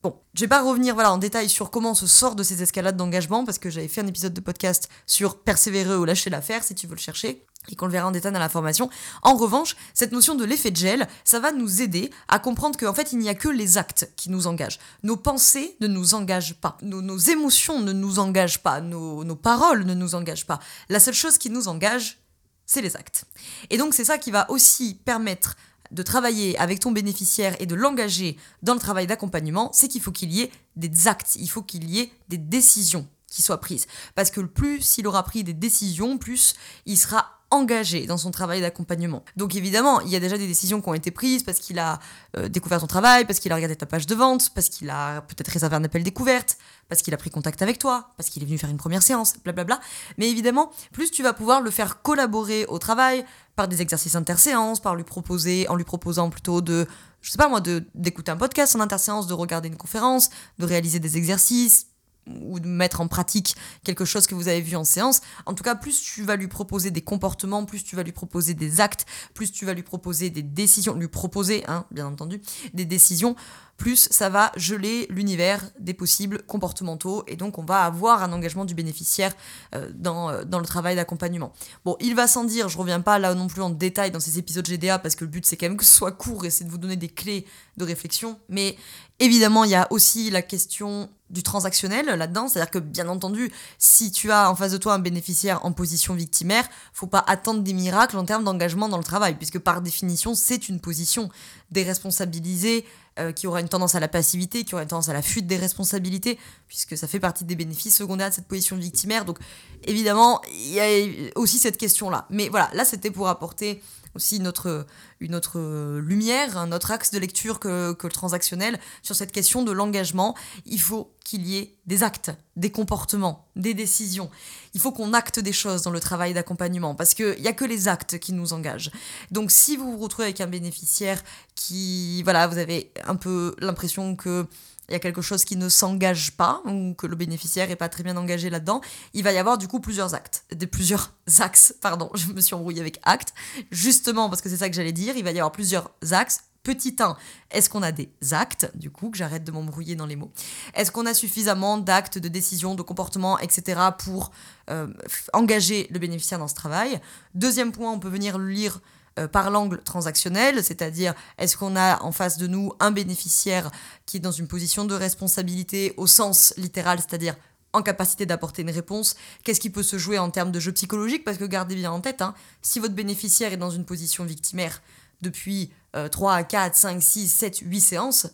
Bon, 0.02 0.20
je 0.34 0.42
vais 0.42 0.50
pas 0.50 0.62
revenir 0.62 0.96
voilà, 0.96 1.14
en 1.14 1.18
détail 1.18 1.48
sur 1.48 1.72
comment 1.72 1.92
on 1.92 1.96
se 1.96 2.08
sort 2.08 2.36
de 2.36 2.44
ces 2.44 2.62
escalades 2.62 2.98
d'engagement, 2.98 3.46
parce 3.46 3.58
que 3.58 3.70
j'avais 3.70 3.88
fait 3.88 4.02
un 4.02 4.08
épisode 4.08 4.34
de 4.34 4.42
podcast 4.42 4.90
sur 5.06 5.40
persévérer 5.40 5.96
ou 5.96 6.04
lâcher 6.04 6.30
l'affaire, 6.30 6.64
si 6.64 6.76
tu 6.76 6.88
veux 6.88 6.96
le 6.96 7.00
chercher 7.00 7.46
et 7.70 7.76
qu'on 7.76 7.86
le 7.86 7.92
verra 7.92 8.08
en 8.08 8.12
détail 8.12 8.32
dans 8.32 8.40
la 8.40 8.50
formation. 8.50 8.90
En 9.22 9.36
revanche, 9.36 9.76
cette 9.94 10.12
notion 10.12 10.36
de 10.36 10.44
l'effet 10.44 10.72
de 10.72 10.76
gel, 10.76 11.08
ça 11.24 11.40
va 11.40 11.52
nous 11.52 11.82
aider 11.82 12.10
à 12.28 12.40
comprendre 12.40 12.78
qu'en 12.78 12.94
fait, 12.94 13.14
il 13.14 13.20
n'y 13.20 13.30
a 13.30 13.36
que 13.36 13.50
les 13.50 13.78
actes 13.78 14.10
qui 14.16 14.30
nous 14.30 14.48
engagent. 14.48 14.80
Nos 15.04 15.18
pensées 15.18 15.76
ne 15.80 15.88
nous 15.88 16.14
engagent 16.14 16.56
pas, 16.56 16.78
nos, 16.82 17.18
émotions 17.18 17.80
ne 17.80 17.94
nous 17.94 18.20
engagent 18.20 18.62
pas, 18.62 18.82
nos, 18.82 19.24
nos 19.24 19.36
paroles 19.36 19.86
ne 19.86 19.94
nous 19.94 20.16
engagent 20.16 20.46
pas. 20.46 20.60
La 20.90 21.00
seule 21.00 21.14
chose 21.14 21.38
qui 21.38 21.50
nous 21.50 21.68
engage, 21.68 22.20
c'est 22.66 22.82
les 22.82 22.96
actes. 22.96 23.26
Et 23.70 23.78
donc, 23.78 23.94
c'est 23.94 24.06
ça 24.06 24.18
qui 24.18 24.32
va 24.32 24.50
aussi 24.50 25.00
permettre 25.06 25.56
de 25.92 26.04
travailler 26.04 26.58
avec 26.58 26.80
ton 26.80 26.92
bénéficiaire 26.92 27.56
et 27.60 27.66
de 27.66 27.76
l'engager 27.76 28.38
dans 28.64 28.74
le 28.74 28.80
travail 28.80 29.08
d'accompagnement, 29.08 29.70
c'est 29.74 29.88
qu'il 29.88 30.02
faut 30.02 30.12
qu'il 30.12 30.32
y 30.34 30.42
ait 30.42 30.52
des 30.76 31.08
actes, 31.08 31.36
il 31.36 31.50
faut 31.50 31.62
qu'il 31.62 31.90
y 31.90 32.00
ait 32.00 32.12
des 32.30 32.38
décisions 32.38 33.08
qui 33.28 33.42
soient 33.42 33.60
prises. 33.60 33.88
Parce 34.16 34.32
que 34.32 34.42
plus 34.42 34.98
il 34.98 35.08
aura 35.08 35.24
pris 35.24 35.44
des 35.44 35.54
décisions, 35.54 36.18
plus 36.18 36.56
il 36.86 36.98
sera 36.98 37.43
engagé 37.54 38.06
dans 38.08 38.18
son 38.18 38.32
travail 38.32 38.62
d'accompagnement. 38.62 39.24
Donc 39.38 39.56
évidemment, 39.56 40.02
il 40.02 40.10
y 40.10 40.16
a 40.16 40.20
déjà 40.20 40.38
des 40.38 40.48
décisions 40.48 40.82
qui 40.82 40.90
ont 40.90 40.94
été 40.94 41.12
prises 41.12 41.44
parce 41.44 41.60
qu'il 41.60 41.80
a 41.80 42.00
euh, 42.36 42.50
découvert 42.50 42.80
ton 42.80 42.88
travail, 42.88 43.26
parce 43.26 43.40
qu'il 43.40 43.52
a 43.52 43.56
regardé 43.56 43.76
ta 43.76 43.86
page 43.86 44.08
de 44.08 44.16
vente, 44.16 44.50
parce 44.54 44.70
qu'il 44.70 44.90
a 44.90 45.22
peut-être 45.22 45.50
réservé 45.50 45.76
un 45.76 45.84
appel 45.84 46.04
découverte, 46.04 46.58
parce 46.90 47.02
qu'il 47.02 47.14
a 47.14 47.18
pris 47.18 47.30
contact 47.30 47.62
avec 47.62 47.78
toi, 47.78 48.14
parce 48.18 48.30
qu'il 48.30 48.42
est 48.44 48.46
venu 48.46 48.58
faire 48.58 48.70
une 48.70 48.78
première 48.78 49.04
séance, 49.04 49.36
blablabla. 49.44 49.80
Mais 50.18 50.30
évidemment, 50.30 50.72
plus 50.92 51.12
tu 51.12 51.24
vas 51.24 51.34
pouvoir 51.34 51.62
le 51.62 51.72
faire 51.72 52.02
collaborer 52.02 52.66
au 52.66 52.80
travail 52.80 53.26
par 53.56 53.68
des 53.68 53.82
exercices 53.82 54.16
interséances, 54.16 54.80
par 54.80 54.96
lui 54.96 55.04
proposer, 55.04 55.68
en 55.70 55.76
lui 55.76 55.84
proposant 55.84 56.30
plutôt 56.30 56.62
de, 56.62 56.88
je 57.22 57.32
sais 57.32 57.38
pas 57.38 57.48
moi, 57.48 57.62
d'écouter 57.94 58.32
un 58.32 58.38
podcast 58.38 58.76
en 58.76 58.80
interséance, 58.80 59.28
de 59.28 59.34
regarder 59.34 59.70
une 59.70 59.78
conférence, 59.78 60.30
de 60.58 60.66
réaliser 60.66 61.00
des 61.00 61.18
exercices, 61.18 61.88
ou 62.28 62.60
de 62.60 62.68
mettre 62.68 63.02
en 63.02 63.08
pratique 63.08 63.56
quelque 63.84 64.06
chose 64.06 64.28
que 64.28 64.36
vous 64.36 64.48
avez 64.48 64.62
vu 64.62 64.76
en 64.76 64.84
séance. 64.84 65.22
En 65.46 65.54
tout 65.54 65.64
cas, 65.64 65.76
plus 65.76 66.02
tu 66.02 66.24
vas 66.24 66.36
lui 66.36 66.48
proposer 66.48 66.92
des 66.92 67.02
comportements, 67.02 67.66
plus 67.66 67.84
tu 67.84 67.96
vas 67.96 68.04
lui 68.04 68.12
proposer 68.12 68.54
des 68.54 68.82
actes, 68.82 69.06
plus 69.34 69.52
tu 69.52 69.66
vas 69.66 69.74
lui 69.74 69.84
proposer 69.84 70.30
des 70.30 70.44
décisions, 70.44 70.96
lui 70.96 71.08
proposer, 71.08 71.64
hein, 71.68 71.86
bien 71.92 72.08
entendu, 72.08 72.42
des 72.74 72.86
décisions, 72.86 73.36
plus 73.78 74.08
ça 74.12 74.30
va 74.30 74.52
geler 74.56 75.08
l'univers 75.10 75.62
des 75.80 75.94
possibles 75.94 76.44
comportementaux 76.44 77.24
et 77.28 77.36
donc 77.36 77.58
on 77.58 77.64
va 77.64 77.84
avoir 77.84 78.24
un 78.24 78.32
engagement 78.32 78.66
du 78.66 78.76
bénéficiaire 78.76 79.34
euh, 79.76 79.90
dans, 79.94 80.30
euh, 80.30 80.44
dans 80.44 80.60
le 80.60 80.66
travail 80.66 80.96
d'accompagnement. 80.96 81.54
Bon, 81.84 81.98
il 82.00 82.16
va 82.16 82.28
sans 82.28 82.44
dire, 82.44 82.70
je 82.70 82.78
reviens 82.78 83.02
pas 83.02 83.20
là 83.20 83.34
non 83.34 83.48
plus 83.48 83.62
en 83.62 83.70
détail 83.70 84.12
dans 84.12 84.20
ces 84.20 84.38
épisodes 84.40 84.66
GDA 84.66 85.00
parce 85.00 85.16
que 85.16 85.26
le 85.26 85.32
but 85.32 85.46
c'est 85.46 85.58
quand 85.58 85.68
même 85.68 85.78
que 85.78 85.86
ce 85.86 85.96
soit 85.96 86.12
court 86.12 86.46
et 86.46 86.50
c'est 86.50 86.66
de 86.66 86.70
vous 86.70 86.78
donner 86.78 86.96
des 86.96 87.10
clés 87.10 87.46
de 87.78 87.84
réflexion, 87.84 88.40
mais 88.50 88.78
évidemment 89.20 89.64
il 89.64 89.72
y 89.72 89.76
a 89.76 89.88
aussi 89.92 90.30
la 90.30 90.42
question 90.42 91.10
du 91.34 91.42
transactionnel 91.42 92.06
là-dedans, 92.06 92.48
c'est-à-dire 92.48 92.70
que 92.70 92.78
bien 92.78 93.08
entendu, 93.08 93.52
si 93.80 94.12
tu 94.12 94.32
as 94.32 94.52
en 94.52 94.56
face 94.56 94.72
de 94.72 94.78
toi 94.78 94.94
un 94.94 95.00
bénéficiaire 95.00 95.66
en 95.66 95.72
position 95.72 96.14
victimaire, 96.14 96.70
faut 96.94 97.08
pas 97.08 97.24
attendre 97.28 97.62
des 97.62 97.74
miracles 97.74 98.18
en 98.18 98.24
termes 98.24 98.44
d'engagement 98.44 98.88
dans 98.88 99.00
le 99.00 99.04
travail, 99.04 99.36
puisque 99.36 99.58
par 99.58 99.82
définition, 99.82 100.36
c'est 100.36 100.70
une 100.70 100.80
position 100.80 101.30
déresponsabilisée 101.72 102.86
euh, 103.20 103.32
qui 103.32 103.46
aura 103.48 103.62
une 103.62 103.70
tendance 103.70 103.96
à 103.96 104.00
la 104.00 104.08
passivité, 104.08 104.64
qui 104.64 104.74
aura 104.74 104.84
une 104.84 104.90
tendance 104.90 105.10
à 105.10 105.14
la 105.14 105.22
fuite 105.22 105.46
des 105.46 105.58
responsabilités, 105.58 106.40
puisque 106.68 106.98
ça 106.98 107.08
fait 107.08 107.20
partie 107.20 107.44
des 107.46 107.56
bénéfices 107.56 107.96
secondaires 107.96 108.30
de 108.30 108.34
cette 108.34 108.48
position 108.48 108.76
victimaire. 108.76 109.26
Donc 109.26 109.38
évidemment, 109.84 110.42
il 110.52 110.74
y 110.74 110.80
a 110.80 111.32
aussi 111.36 111.60
cette 111.60 111.78
question-là. 111.78 112.26
Mais 112.30 112.50
voilà, 112.50 112.70
là 112.74 112.86
c'était 112.86 113.12
pour 113.12 113.28
apporter 113.28 113.82
aussi 114.16 114.38
une 114.38 114.48
autre, 114.48 114.86
autre 115.34 116.00
lumière, 116.00 116.58
un 116.58 116.72
autre 116.72 116.92
axe 116.92 117.12
de 117.12 117.20
lecture 117.20 117.60
que, 117.60 117.94
que 117.94 118.08
le 118.08 118.14
transactionnel 118.14 118.80
sur 119.02 119.16
cette 119.16 119.32
question 119.32 119.64
de 119.64 119.72
l'engagement. 119.72 120.36
Il 120.66 120.80
faut 120.80 121.14
qu'il 121.24 121.48
y 121.48 121.58
ait 121.58 121.76
des 121.86 122.04
actes, 122.04 122.32
des 122.56 122.72
comportements, 122.72 123.48
des 123.56 123.74
décisions. 123.74 124.30
Il 124.74 124.82
faut 124.82 124.92
qu'on 124.92 125.14
acte 125.14 125.40
des 125.40 125.54
choses 125.54 125.84
dans 125.84 125.92
le 125.92 126.00
travail 126.00 126.34
d'accompagnement 126.34 126.96
parce 126.96 127.14
qu'il 127.14 127.40
n'y 127.40 127.48
a 127.48 127.54
que 127.54 127.66
les 127.66 127.88
actes 127.88 128.20
qui 128.20 128.34
nous 128.34 128.54
engagent. 128.54 128.92
Donc 129.32 129.52
si 129.52 129.78
vous 129.78 129.92
vous 129.92 129.98
retrouvez 129.98 130.26
avec 130.26 130.42
un 130.42 130.48
bénéficiaire 130.48 131.24
qui, 131.56 132.24
voilà, 132.24 132.48
vous 132.48 132.58
avez 132.58 132.92
un 133.06 133.16
peu 133.16 133.56
l'impression 133.60 134.16
que 134.16 134.48
il 134.90 134.94
y 134.94 134.96
a 134.96 135.00
quelque 135.00 135.22
chose 135.22 135.46
qui 135.46 135.56
ne 135.56 135.70
s'engage 135.70 136.32
pas 136.32 136.62
ou 136.66 136.94
que 136.94 137.08
le 137.08 137.16
bénéficiaire 137.16 137.68
n'est 137.68 137.76
pas 137.76 137.90
très 137.90 138.04
bien 138.04 138.18
engagé 138.18 138.50
là-dedans, 138.50 138.82
il 139.14 139.24
va 139.24 139.32
y 139.32 139.38
avoir 139.38 139.58
du 139.58 139.68
coup 139.68 139.80
plusieurs 139.80 140.14
actes, 140.14 140.46
des 140.52 140.68
plusieurs 140.68 141.14
axes, 141.40 141.76
pardon, 141.82 142.10
je 142.14 142.28
me 142.28 142.42
suis 142.42 142.56
embrouillée 142.56 142.82
avec 142.82 143.00
actes, 143.04 143.34
justement 143.72 144.30
parce 144.30 144.42
que 144.42 144.50
c'est 144.50 144.58
ça 144.58 144.70
que 144.70 144.76
j'allais 144.76 144.92
dire, 144.92 145.16
il 145.16 145.24
va 145.24 145.32
y 145.32 145.40
avoir 145.40 145.52
plusieurs 145.52 145.92
axes. 146.12 146.42
Petit 146.64 146.96
1, 146.98 147.18
est-ce 147.52 147.70
qu'on 147.70 147.84
a 147.84 147.92
des 147.92 148.10
actes, 148.32 148.72
du 148.74 148.90
coup, 148.90 149.10
que 149.10 149.18
j'arrête 149.18 149.44
de 149.44 149.52
m'embrouiller 149.52 149.98
dans 149.98 150.06
les 150.06 150.16
mots? 150.16 150.32
Est-ce 150.76 150.94
qu'on 150.94 151.06
a 151.06 151.14
suffisamment 151.14 151.78
d'actes, 151.78 152.18
de 152.20 152.30
décisions, 152.30 152.74
de 152.74 152.82
comportements, 152.82 153.38
etc. 153.40 153.82
pour 153.98 154.32
euh, 154.70 154.88
engager 155.34 155.90
le 155.92 156.00
bénéficiaire 156.00 156.40
dans 156.40 156.48
ce 156.48 156.56
travail? 156.56 157.02
Deuxième 157.36 157.74
point, 157.74 157.92
on 157.92 158.00
peut 158.00 158.08
venir 158.08 158.40
lire 158.40 158.80
euh, 159.20 159.28
par 159.28 159.52
l'angle 159.52 159.82
transactionnel, 159.84 160.64
c'est-à-dire 160.64 161.14
est-ce 161.38 161.58
qu'on 161.58 161.76
a 161.76 162.02
en 162.02 162.12
face 162.12 162.38
de 162.38 162.48
nous 162.48 162.74
un 162.80 162.92
bénéficiaire 162.92 163.72
qui 164.06 164.18
est 164.18 164.20
dans 164.20 164.32
une 164.32 164.48
position 164.48 164.86
de 164.86 164.96
responsabilité 164.96 165.94
au 165.98 166.08
sens 166.08 166.54
littéral, 166.58 167.00
c'est-à-dire 167.00 167.36
en 167.74 167.82
capacité 167.82 168.26
d'apporter 168.26 168.62
une 168.62 168.70
réponse, 168.70 169.16
qu'est-ce 169.44 169.60
qui 169.60 169.70
peut 169.70 169.84
se 169.84 169.98
jouer 169.98 170.20
en 170.20 170.30
termes 170.30 170.52
de 170.52 170.60
jeu 170.60 170.72
psychologique, 170.72 171.24
parce 171.24 171.38
que 171.38 171.46
gardez 171.46 171.76
bien 171.76 171.92
en 171.92 172.02
tête, 172.02 172.22
hein, 172.22 172.36
si 172.62 172.80
votre 172.80 172.94
bénéficiaire 172.94 173.52
est 173.52 173.58
dans 173.58 173.72
une 173.72 173.86
position 173.86 174.26
victimaire 174.26 174.82
depuis 175.22 175.72
3, 176.12 176.44
4, 176.44 176.76
5, 176.76 177.02
6, 177.02 177.28
7, 177.30 177.58
8 177.60 177.82
séances, 177.82 178.28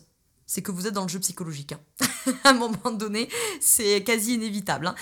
c'est 0.50 0.62
que 0.62 0.72
vous 0.72 0.88
êtes 0.88 0.94
dans 0.94 1.04
le 1.04 1.08
jeu 1.08 1.20
psychologique. 1.20 1.74
Hein. 1.74 2.32
à 2.44 2.50
un 2.50 2.54
moment 2.54 2.90
donné, 2.90 3.28
c'est 3.60 4.02
quasi 4.02 4.34
inévitable. 4.34 4.88
Hein. 4.88 4.96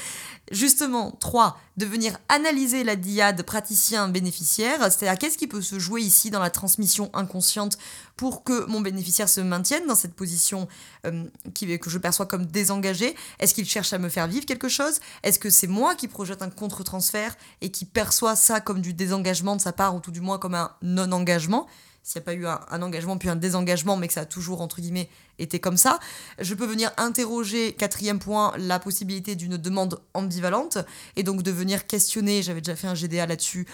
Justement, 0.52 1.12
3. 1.12 1.58
De 1.78 1.86
venir 1.86 2.18
analyser 2.28 2.84
la 2.84 2.96
diade 2.96 3.42
praticien-bénéficiaire, 3.44 4.92
c'est-à-dire 4.92 5.18
qu'est-ce 5.18 5.38
qui 5.38 5.46
peut 5.46 5.62
se 5.62 5.78
jouer 5.78 6.02
ici 6.02 6.30
dans 6.30 6.40
la 6.40 6.50
transmission 6.50 7.08
inconsciente 7.14 7.78
pour 8.16 8.44
que 8.44 8.66
mon 8.66 8.82
bénéficiaire 8.82 9.28
se 9.30 9.40
maintienne 9.40 9.86
dans 9.86 9.94
cette 9.94 10.12
position 10.12 10.68
euh, 11.06 11.24
que 11.54 11.88
je 11.88 11.98
perçois 11.98 12.26
comme 12.26 12.44
désengagée? 12.44 13.16
Est-ce 13.38 13.54
qu'il 13.54 13.66
cherche 13.66 13.94
à 13.94 13.98
me 13.98 14.10
faire 14.10 14.26
vivre 14.26 14.44
quelque 14.44 14.68
chose? 14.68 15.00
Est-ce 15.22 15.38
que 15.38 15.48
c'est 15.48 15.66
moi 15.66 15.94
qui 15.94 16.08
projette 16.08 16.42
un 16.42 16.50
contre-transfert 16.50 17.34
et 17.62 17.70
qui 17.70 17.86
perçoit 17.86 18.36
ça 18.36 18.60
comme 18.60 18.82
du 18.82 18.92
désengagement 18.92 19.56
de 19.56 19.62
sa 19.62 19.72
part 19.72 19.94
ou 19.96 20.00
tout 20.00 20.10
du 20.10 20.20
moins 20.20 20.36
comme 20.36 20.54
un 20.54 20.72
non-engagement? 20.82 21.66
S'il 22.08 22.20
n'y 22.20 22.22
a 22.22 22.24
pas 22.24 22.32
eu 22.32 22.46
un, 22.46 22.80
engagement 22.80 23.18
puis 23.18 23.28
un 23.28 23.36
désengagement, 23.36 23.98
mais 23.98 24.08
que 24.08 24.14
ça 24.14 24.22
a 24.22 24.24
toujours, 24.24 24.62
entre 24.62 24.80
guillemets, 24.80 25.10
été 25.38 25.60
comme 25.60 25.76
ça. 25.76 25.98
Je 26.38 26.54
peux 26.54 26.64
venir 26.64 26.90
interroger, 26.96 27.74
quatrième 27.74 28.18
point, 28.18 28.54
la 28.56 28.78
possibilité 28.78 29.36
d'une 29.36 29.58
demande 29.58 30.00
ambivalente, 30.14 30.78
et 31.16 31.22
donc 31.22 31.42
de 31.42 31.50
venir 31.50 31.86
questionner, 31.86 32.42
j'avais 32.42 32.62
déjà 32.62 32.76
fait 32.76 32.86
un 32.86 32.94
GDA 32.94 33.26
là-dessus, 33.26 33.66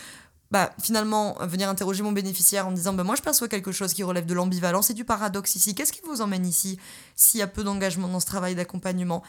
bah, 0.50 0.70
finalement, 0.80 1.36
venir 1.40 1.68
interroger 1.68 2.02
mon 2.02 2.12
bénéficiaire 2.12 2.66
en 2.66 2.72
disant 2.72 2.92
bah, 2.92 3.02
Moi, 3.02 3.16
je 3.16 3.22
perçois 3.22 3.48
quelque 3.48 3.72
chose 3.72 3.92
qui 3.92 4.02
relève 4.02 4.26
de 4.26 4.34
l'ambivalence 4.34 4.90
et 4.90 4.94
du 4.94 5.04
paradoxe 5.04 5.56
ici. 5.56 5.74
Qu'est-ce 5.74 5.92
qui 5.92 6.02
vous 6.06 6.20
emmène 6.20 6.46
ici 6.46 6.78
s'il 7.16 7.40
y 7.40 7.42
a 7.42 7.46
peu 7.46 7.64
d'engagement 7.64 8.08
dans 8.08 8.20
ce 8.20 8.26
travail 8.26 8.54
d'accompagnement? 8.54 9.22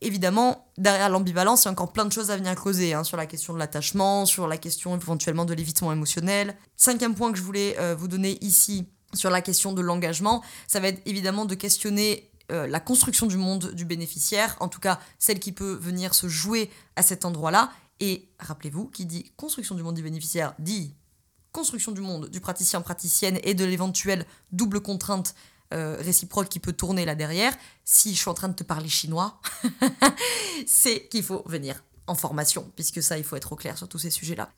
Évidemment, 0.00 0.66
derrière 0.78 1.08
l'ambivalence, 1.08 1.62
il 1.62 1.66
y 1.66 1.68
a 1.68 1.72
encore 1.72 1.92
plein 1.92 2.04
de 2.04 2.12
choses 2.12 2.30
à 2.30 2.36
venir 2.36 2.54
creuser 2.54 2.94
hein, 2.94 3.04
sur 3.04 3.16
la 3.16 3.26
question 3.26 3.54
de 3.54 3.58
l'attachement, 3.58 4.26
sur 4.26 4.48
la 4.48 4.56
question 4.56 4.96
éventuellement 4.96 5.44
de 5.44 5.54
l'évitement 5.54 5.92
émotionnel. 5.92 6.56
Cinquième 6.76 7.14
point 7.14 7.30
que 7.30 7.38
je 7.38 7.44
voulais 7.44 7.76
euh, 7.78 7.94
vous 7.96 8.08
donner 8.08 8.38
ici 8.44 8.88
sur 9.14 9.30
la 9.30 9.42
question 9.42 9.72
de 9.72 9.82
l'engagement, 9.82 10.42
ça 10.66 10.80
va 10.80 10.88
être 10.88 11.02
évidemment 11.06 11.44
de 11.44 11.54
questionner 11.54 12.30
euh, 12.50 12.66
la 12.66 12.80
construction 12.80 13.26
du 13.26 13.36
monde 13.36 13.72
du 13.72 13.84
bénéficiaire, 13.84 14.56
en 14.60 14.68
tout 14.68 14.80
cas 14.80 14.98
celle 15.18 15.38
qui 15.38 15.52
peut 15.52 15.74
venir 15.74 16.14
se 16.14 16.28
jouer 16.28 16.70
à 16.96 17.02
cet 17.02 17.24
endroit-là, 17.24 17.70
et 18.00 18.28
rappelez-vous, 18.38 18.86
qui 18.86 19.06
dit 19.06 19.32
construction 19.36 19.74
du 19.74 19.82
monde 19.82 19.94
du 19.94 20.02
bénéficiaire 20.02 20.54
dit 20.58 20.94
construction 21.52 21.92
du 21.92 22.00
monde 22.00 22.28
du 22.30 22.40
praticien-praticienne 22.40 23.38
et 23.44 23.54
de 23.54 23.64
l'éventuelle 23.64 24.26
double 24.52 24.80
contrainte 24.80 25.34
euh, 25.72 25.96
réciproque 26.00 26.48
qui 26.48 26.60
peut 26.60 26.72
tourner 26.72 27.04
là 27.04 27.14
derrière. 27.14 27.54
Si 27.84 28.14
je 28.14 28.20
suis 28.20 28.28
en 28.28 28.34
train 28.34 28.48
de 28.48 28.54
te 28.54 28.64
parler 28.64 28.88
chinois, 28.88 29.40
c'est 30.66 31.08
qu'il 31.08 31.22
faut 31.22 31.42
venir 31.46 31.82
en 32.06 32.14
formation, 32.14 32.70
puisque 32.74 33.02
ça, 33.02 33.16
il 33.16 33.24
faut 33.24 33.36
être 33.36 33.52
au 33.52 33.56
clair 33.56 33.78
sur 33.78 33.88
tous 33.88 33.98
ces 33.98 34.10
sujets-là. 34.10 34.50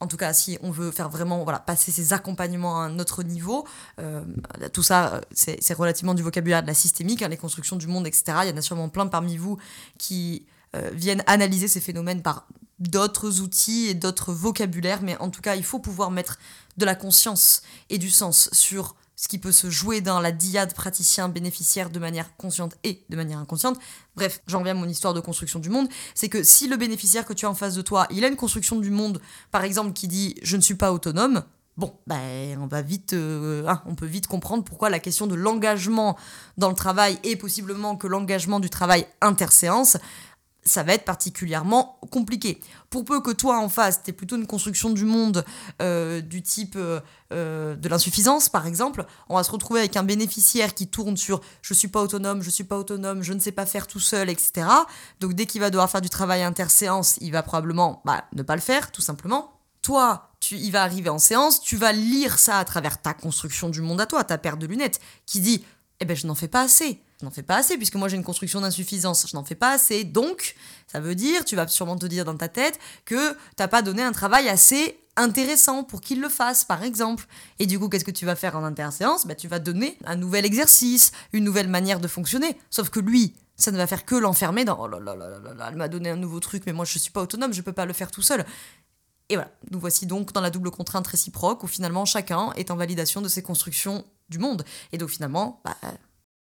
En 0.00 0.06
tout 0.08 0.16
cas, 0.16 0.32
si 0.32 0.58
on 0.62 0.70
veut 0.70 0.90
faire 0.90 1.08
vraiment 1.08 1.44
voilà, 1.44 1.58
passer 1.60 1.92
ces 1.92 2.12
accompagnements 2.12 2.80
à 2.80 2.84
un 2.86 2.98
autre 2.98 3.22
niveau, 3.22 3.66
euh, 4.00 4.24
tout 4.72 4.82
ça, 4.82 5.20
c'est 5.32 5.74
relativement 5.74 6.14
du 6.14 6.22
vocabulaire 6.22 6.62
de 6.62 6.66
la 6.66 6.74
systémique, 6.74 7.22
hein, 7.22 7.28
les 7.28 7.36
constructions 7.36 7.76
du 7.76 7.86
monde, 7.86 8.06
etc. 8.06 8.38
Il 8.42 8.48
y 8.48 8.52
en 8.52 8.56
a 8.56 8.62
sûrement 8.62 8.88
plein 8.88 9.06
parmi 9.06 9.36
vous 9.36 9.58
qui 9.98 10.46
euh, 10.74 10.90
viennent 10.92 11.22
analyser 11.26 11.68
ces 11.68 11.80
phénomènes 11.80 12.22
par 12.22 12.46
d'autres 12.82 13.40
outils 13.40 13.86
et 13.86 13.94
d'autres 13.94 14.32
vocabulaires, 14.32 15.02
mais 15.02 15.16
en 15.18 15.30
tout 15.30 15.40
cas, 15.40 15.56
il 15.56 15.64
faut 15.64 15.78
pouvoir 15.78 16.10
mettre 16.10 16.38
de 16.76 16.84
la 16.84 16.94
conscience 16.94 17.62
et 17.90 17.98
du 17.98 18.10
sens 18.10 18.48
sur 18.52 18.96
ce 19.16 19.28
qui 19.28 19.38
peut 19.38 19.52
se 19.52 19.70
jouer 19.70 20.00
dans 20.00 20.20
la 20.20 20.32
diade 20.32 20.74
praticien-bénéficiaire 20.74 21.90
de 21.90 21.98
manière 22.00 22.36
consciente 22.36 22.76
et 22.82 23.04
de 23.08 23.16
manière 23.16 23.38
inconsciente. 23.38 23.78
Bref, 24.16 24.40
j'en 24.48 24.60
reviens 24.60 24.72
à 24.72 24.78
mon 24.78 24.88
histoire 24.88 25.14
de 25.14 25.20
construction 25.20 25.60
du 25.60 25.70
monde, 25.70 25.88
c'est 26.14 26.28
que 26.28 26.42
si 26.42 26.66
le 26.66 26.76
bénéficiaire 26.76 27.24
que 27.24 27.32
tu 27.32 27.46
as 27.46 27.50
en 27.50 27.54
face 27.54 27.74
de 27.74 27.82
toi, 27.82 28.08
il 28.10 28.24
a 28.24 28.28
une 28.28 28.36
construction 28.36 28.80
du 28.80 28.90
monde, 28.90 29.20
par 29.52 29.62
exemple, 29.62 29.92
qui 29.92 30.08
dit 30.08 30.34
je 30.42 30.56
ne 30.56 30.62
suis 30.62 30.74
pas 30.74 30.92
autonome, 30.92 31.44
bon, 31.76 31.94
ben, 32.06 32.58
on 32.60 32.66
va 32.66 32.82
vite, 32.82 33.12
euh, 33.12 33.64
hein, 33.68 33.82
on 33.86 33.94
peut 33.94 34.06
vite 34.06 34.26
comprendre 34.26 34.64
pourquoi 34.64 34.90
la 34.90 34.98
question 34.98 35.26
de 35.26 35.34
l'engagement 35.34 36.18
dans 36.58 36.68
le 36.68 36.74
travail 36.74 37.18
et 37.22 37.36
possiblement 37.36 37.96
que 37.96 38.06
l'engagement 38.06 38.60
du 38.60 38.70
travail 38.70 39.06
interséance 39.20 39.98
ça 40.64 40.82
va 40.82 40.94
être 40.94 41.04
particulièrement 41.04 41.98
compliqué. 42.10 42.60
Pour 42.90 43.04
peu 43.04 43.20
que 43.20 43.30
toi 43.30 43.58
en 43.58 43.68
face, 43.68 44.02
tu 44.02 44.10
aies 44.10 44.12
plutôt 44.12 44.36
une 44.36 44.46
construction 44.46 44.90
du 44.90 45.04
monde 45.04 45.44
euh, 45.80 46.20
du 46.20 46.42
type 46.42 46.74
euh, 46.76 47.00
euh, 47.32 47.74
de 47.74 47.88
l'insuffisance, 47.88 48.48
par 48.48 48.66
exemple, 48.66 49.04
on 49.28 49.36
va 49.36 49.42
se 49.42 49.50
retrouver 49.50 49.80
avec 49.80 49.96
un 49.96 50.02
bénéficiaire 50.02 50.74
qui 50.74 50.86
tourne 50.86 51.16
sur 51.16 51.40
je 51.62 51.74
suis 51.74 51.88
pas 51.88 52.00
autonome, 52.00 52.42
je 52.42 52.50
suis 52.50 52.64
pas 52.64 52.76
autonome, 52.76 53.22
je 53.22 53.32
ne 53.32 53.40
sais 53.40 53.52
pas 53.52 53.66
faire 53.66 53.86
tout 53.86 54.00
seul, 54.00 54.30
etc. 54.30 54.66
Donc 55.20 55.34
dès 55.34 55.46
qu'il 55.46 55.60
va 55.60 55.70
devoir 55.70 55.90
faire 55.90 56.00
du 56.00 56.10
travail 56.10 56.42
interséance, 56.42 57.16
il 57.20 57.32
va 57.32 57.42
probablement 57.42 58.02
bah, 58.04 58.24
ne 58.32 58.42
pas 58.42 58.54
le 58.54 58.62
faire, 58.62 58.92
tout 58.92 59.02
simplement. 59.02 59.58
Toi, 59.82 60.30
tu, 60.38 60.56
il 60.56 60.70
va 60.70 60.82
arriver 60.82 61.10
en 61.10 61.18
séance, 61.18 61.60
tu 61.60 61.76
vas 61.76 61.92
lire 61.92 62.38
ça 62.38 62.58
à 62.58 62.64
travers 62.64 63.02
ta 63.02 63.14
construction 63.14 63.68
du 63.68 63.80
monde 63.80 64.00
à 64.00 64.06
toi, 64.06 64.22
ta 64.22 64.38
paire 64.38 64.56
de 64.56 64.66
lunettes, 64.66 65.00
qui 65.26 65.40
dit 65.40 65.64
eh 65.98 66.04
ben 66.04 66.16
je 66.16 66.26
n'en 66.26 66.34
fais 66.34 66.48
pas 66.48 66.62
assez 66.62 67.00
je 67.22 67.26
n'en 67.26 67.30
fais 67.30 67.44
pas 67.44 67.56
assez, 67.56 67.76
puisque 67.76 67.94
moi 67.94 68.08
j'ai 68.08 68.16
une 68.16 68.24
construction 68.24 68.60
d'insuffisance, 68.60 69.26
je 69.28 69.36
n'en 69.36 69.44
fais 69.44 69.54
pas 69.54 69.70
assez. 69.70 70.02
Donc, 70.02 70.56
ça 70.88 70.98
veut 70.98 71.14
dire, 71.14 71.44
tu 71.44 71.54
vas 71.54 71.68
sûrement 71.68 71.96
te 71.96 72.06
dire 72.06 72.24
dans 72.24 72.36
ta 72.36 72.48
tête, 72.48 72.80
que 73.04 73.30
tu 73.30 73.38
n'as 73.60 73.68
pas 73.68 73.80
donné 73.80 74.02
un 74.02 74.10
travail 74.10 74.48
assez 74.48 74.98
intéressant 75.14 75.84
pour 75.84 76.00
qu'il 76.00 76.20
le 76.20 76.28
fasse, 76.28 76.64
par 76.64 76.82
exemple. 76.82 77.26
Et 77.60 77.66
du 77.66 77.78
coup, 77.78 77.88
qu'est-ce 77.88 78.04
que 78.04 78.10
tu 78.10 78.26
vas 78.26 78.34
faire 78.34 78.56
en 78.56 78.64
interséance? 78.64 79.24
Bah, 79.24 79.36
Tu 79.36 79.46
vas 79.46 79.60
donner 79.60 79.96
un 80.04 80.16
nouvel 80.16 80.44
exercice, 80.44 81.12
une 81.32 81.44
nouvelle 81.44 81.68
manière 81.68 82.00
de 82.00 82.08
fonctionner. 82.08 82.58
Sauf 82.70 82.90
que 82.90 82.98
lui, 82.98 83.36
ça 83.54 83.70
ne 83.70 83.76
va 83.76 83.86
faire 83.86 84.04
que 84.04 84.16
l'enfermer 84.16 84.64
dans 84.64 84.80
oh 84.80 84.88
là 84.88 84.98
là 84.98 85.14
là 85.14 85.28
là 85.28 85.54
là, 85.54 85.68
elle 85.68 85.76
m'a 85.76 85.88
donné 85.88 86.10
un 86.10 86.16
nouveau 86.16 86.40
truc, 86.40 86.64
mais 86.66 86.72
moi 86.72 86.84
je 86.84 86.96
ne 86.96 86.98
suis 86.98 87.12
pas 87.12 87.22
autonome, 87.22 87.52
je 87.52 87.60
ne 87.60 87.64
peux 87.64 87.72
pas 87.72 87.86
le 87.86 87.92
faire 87.92 88.10
tout 88.10 88.22
seul. 88.22 88.44
Et 89.28 89.36
voilà, 89.36 89.52
nous 89.70 89.78
voici 89.78 90.06
donc 90.06 90.32
dans 90.32 90.40
la 90.40 90.50
double 90.50 90.72
contrainte 90.72 91.06
réciproque 91.06 91.62
où 91.62 91.68
finalement 91.68 92.04
chacun 92.04 92.52
est 92.56 92.72
en 92.72 92.76
validation 92.76 93.20
de 93.20 93.28
ses 93.28 93.42
constructions 93.42 94.04
du 94.28 94.38
monde. 94.38 94.64
Et 94.90 94.98
donc 94.98 95.10
finalement, 95.10 95.60
bah, 95.64 95.76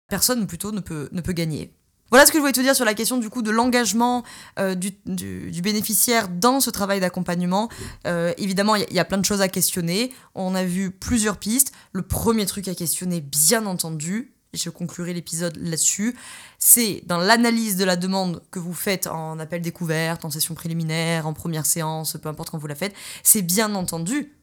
personne 0.10 0.46
plutôt 0.48 0.72
ne 0.72 0.80
peut, 0.80 1.10
ne 1.12 1.22
peut 1.22 1.34
gagner. 1.34 1.74
Voilà 2.12 2.26
ce 2.26 2.32
que 2.32 2.40
je 2.40 2.42
voulais 2.42 2.54
te 2.54 2.60
dire 2.60 2.76
sur 2.76 2.86
la 2.86 2.96
question 2.96 3.18
du 3.18 3.30
coup 3.30 3.44
de 3.44 3.52
l'engagement 3.52 4.24
euh, 4.58 4.74
du, 4.74 4.92
du, 5.06 5.62
bénéficiaire 5.62 6.28
dans 6.28 6.60
ce 6.60 6.72
travail 6.72 7.00
d'accompagnement. 7.00 7.70
Euh, 8.08 8.34
évidemment, 8.40 8.76
il 8.76 8.86
y, 8.90 8.96
y, 8.96 9.00
a 9.00 9.06
plein 9.06 9.20
de 9.20 9.26
choses 9.26 9.42
à 9.42 9.48
questionner. 9.48 10.12
On 10.34 10.56
a 10.56 10.64
vu 10.64 10.90
plusieurs 10.90 11.38
pistes. 11.38 11.72
Le 11.92 12.02
premier 12.02 12.48
truc 12.48 12.68
à 12.68 12.74
questionner, 12.74 13.22
bien 13.22 13.68
entendu, 13.68 14.34
et 14.54 14.58
je 14.58 14.70
conclurai 14.72 15.14
l'épisode 15.14 15.56
là-dessus, 15.58 16.18
c'est 16.58 17.04
dans 17.06 17.20
l'analyse 17.20 17.78
de 17.78 17.86
la 17.86 17.96
demande 17.96 18.42
que 18.50 18.58
vous 18.58 18.74
faites 18.74 19.06
en 19.06 19.38
appel 19.38 19.62
découverte, 19.62 20.26
en 20.26 20.32
session 20.32 20.56
préliminaire, 20.56 21.28
en 21.28 21.34
première 21.34 21.66
séance, 21.66 22.18
peu 22.22 22.30
importe 22.30 22.50
quand 22.50 22.58
vous 22.58 22.68
la 22.68 22.76
faites, 22.76 22.96
c'est 23.22 23.44
bien 23.44 23.76
entendu 23.76 24.39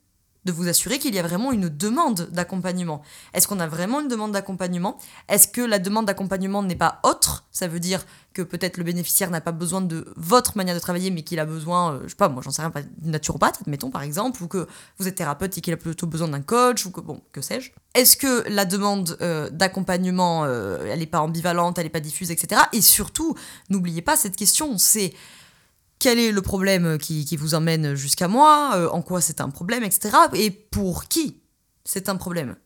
de 0.46 0.52
vous 0.52 0.68
assurer 0.68 0.98
qu'il 0.98 1.14
y 1.14 1.18
a 1.18 1.22
vraiment 1.22 1.52
une 1.52 1.68
demande 1.68 2.28
d'accompagnement. 2.30 3.02
Est-ce 3.34 3.48
qu'on 3.48 3.60
a 3.60 3.66
vraiment 3.66 4.00
une 4.00 4.08
demande 4.08 4.32
d'accompagnement? 4.32 4.96
Est-ce 5.28 5.48
que 5.48 5.60
la 5.60 5.78
demande 5.78 6.06
d'accompagnement 6.06 6.62
n'est 6.62 6.76
pas 6.76 7.00
autre? 7.02 7.44
Ça 7.50 7.66
veut 7.66 7.80
dire 7.80 8.06
que 8.32 8.42
peut-être 8.42 8.76
le 8.76 8.84
bénéficiaire 8.84 9.30
n'a 9.30 9.40
pas 9.40 9.50
besoin 9.50 9.80
de 9.80 10.06
votre 10.16 10.56
manière 10.56 10.74
de 10.74 10.80
travailler, 10.80 11.10
mais 11.10 11.22
qu'il 11.22 11.40
a 11.40 11.46
besoin, 11.46 11.94
euh, 11.94 12.00
je 12.04 12.10
sais 12.10 12.16
pas, 12.16 12.28
moi 12.28 12.42
j'en 12.44 12.50
sais 12.50 12.62
rien, 12.62 12.72
d'une 12.98 13.10
naturopathe, 13.10 13.58
admettons 13.62 13.90
par 13.90 14.02
exemple, 14.02 14.42
ou 14.42 14.46
que 14.46 14.68
vous 14.98 15.08
êtes 15.08 15.16
thérapeute 15.16 15.58
et 15.58 15.60
qu'il 15.60 15.74
a 15.74 15.76
plutôt 15.76 16.06
besoin 16.06 16.28
d'un 16.28 16.42
coach, 16.42 16.86
ou 16.86 16.90
que, 16.90 17.00
bon, 17.00 17.20
que 17.32 17.40
sais-je. 17.40 17.72
Est-ce 17.94 18.16
que 18.16 18.48
la 18.48 18.66
demande 18.66 19.16
euh, 19.22 19.50
d'accompagnement, 19.50 20.44
euh, 20.44 20.86
elle 20.88 21.00
n'est 21.00 21.06
pas 21.06 21.20
ambivalente, 21.20 21.78
elle 21.78 21.86
n'est 21.86 21.90
pas 21.90 22.00
diffuse, 22.00 22.30
etc. 22.30 22.60
Et 22.72 22.82
surtout, 22.82 23.34
n'oubliez 23.68 24.02
pas 24.02 24.16
cette 24.16 24.36
question, 24.36 24.78
c'est 24.78 25.12
quel 25.98 26.18
est 26.18 26.32
le 26.32 26.42
problème 26.42 26.98
qui, 26.98 27.36
vous 27.36 27.54
emmène 27.54 27.94
jusqu'à 27.94 28.28
moi, 28.28 28.72
euh, 28.74 28.88
en 28.90 29.02
quoi 29.02 29.20
c'est 29.20 29.40
un 29.40 29.50
problème, 29.50 29.82
etc. 29.82 30.16
Et 30.34 30.50
pour 30.50 31.08
qui 31.08 31.40
c'est 31.84 32.08
un 32.08 32.16
problème. 32.16 32.56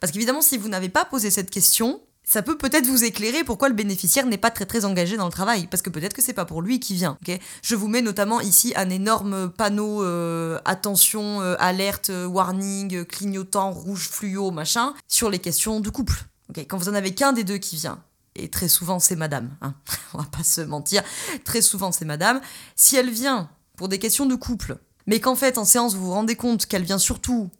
Parce 0.00 0.12
qu'évidemment, 0.12 0.40
si 0.40 0.58
vous 0.58 0.68
n'avez 0.68 0.88
pas 0.88 1.04
posé 1.04 1.30
cette 1.30 1.50
question, 1.50 2.00
ça 2.22 2.40
peut 2.42 2.56
peut-être 2.56 2.86
vous 2.86 3.04
éclairer 3.04 3.44
pourquoi 3.44 3.68
le 3.68 3.74
bénéficiaire 3.74 4.26
n'est 4.26 4.38
pas 4.38 4.50
très 4.50 4.64
très 4.64 4.84
engagé 4.84 5.16
dans 5.16 5.26
le 5.26 5.32
travail, 5.32 5.66
parce 5.66 5.82
que 5.82 5.90
peut-être 5.90 6.14
que 6.14 6.22
c'est 6.22 6.32
pas 6.32 6.44
pour 6.44 6.62
lui 6.62 6.80
qui 6.80 6.94
vient. 6.94 7.18
je 7.62 7.74
vous 7.74 7.88
mets 7.88 8.00
notamment 8.00 8.40
ici 8.40 8.72
un 8.76 8.88
énorme 8.90 9.50
panneau 9.50 10.02
euh, 10.02 10.58
attention, 10.64 11.42
euh, 11.42 11.56
alerte, 11.58 12.10
warning, 12.26 13.04
clignotant, 13.04 13.72
rouge 13.72 14.08
fluo, 14.08 14.50
machin, 14.50 14.94
sur 15.08 15.30
les 15.30 15.38
questions 15.38 15.80
de 15.80 15.90
couple. 15.90 16.24
Quand 16.68 16.78
vous 16.78 16.88
en 16.88 16.94
avez 16.94 17.14
qu'un 17.14 17.32
des 17.32 17.44
deux 17.44 17.58
qui 17.58 17.76
vient, 17.76 17.98
et 18.34 18.48
très 18.48 18.68
souvent 18.68 18.98
c'est 18.98 19.16
madame, 19.16 19.56
hein. 19.60 19.74
on 20.14 20.18
va 20.18 20.24
pas 20.24 20.42
se 20.42 20.60
mentir, 20.60 21.02
très 21.44 21.62
souvent 21.62 21.92
c'est 21.92 22.04
madame, 22.04 22.40
si 22.76 22.96
elle 22.96 23.10
vient 23.10 23.50
pour 23.76 23.88
des 23.88 23.98
questions 23.98 24.26
de 24.26 24.34
couple, 24.34 24.78
mais 25.06 25.20
qu'en 25.20 25.34
fait 25.34 25.58
en 25.58 25.64
séance 25.64 25.94
vous 25.94 26.06
vous 26.06 26.12
rendez 26.12 26.36
compte 26.36 26.66
qu'elle 26.66 26.84
vient 26.84 26.98
surtout 26.98 27.50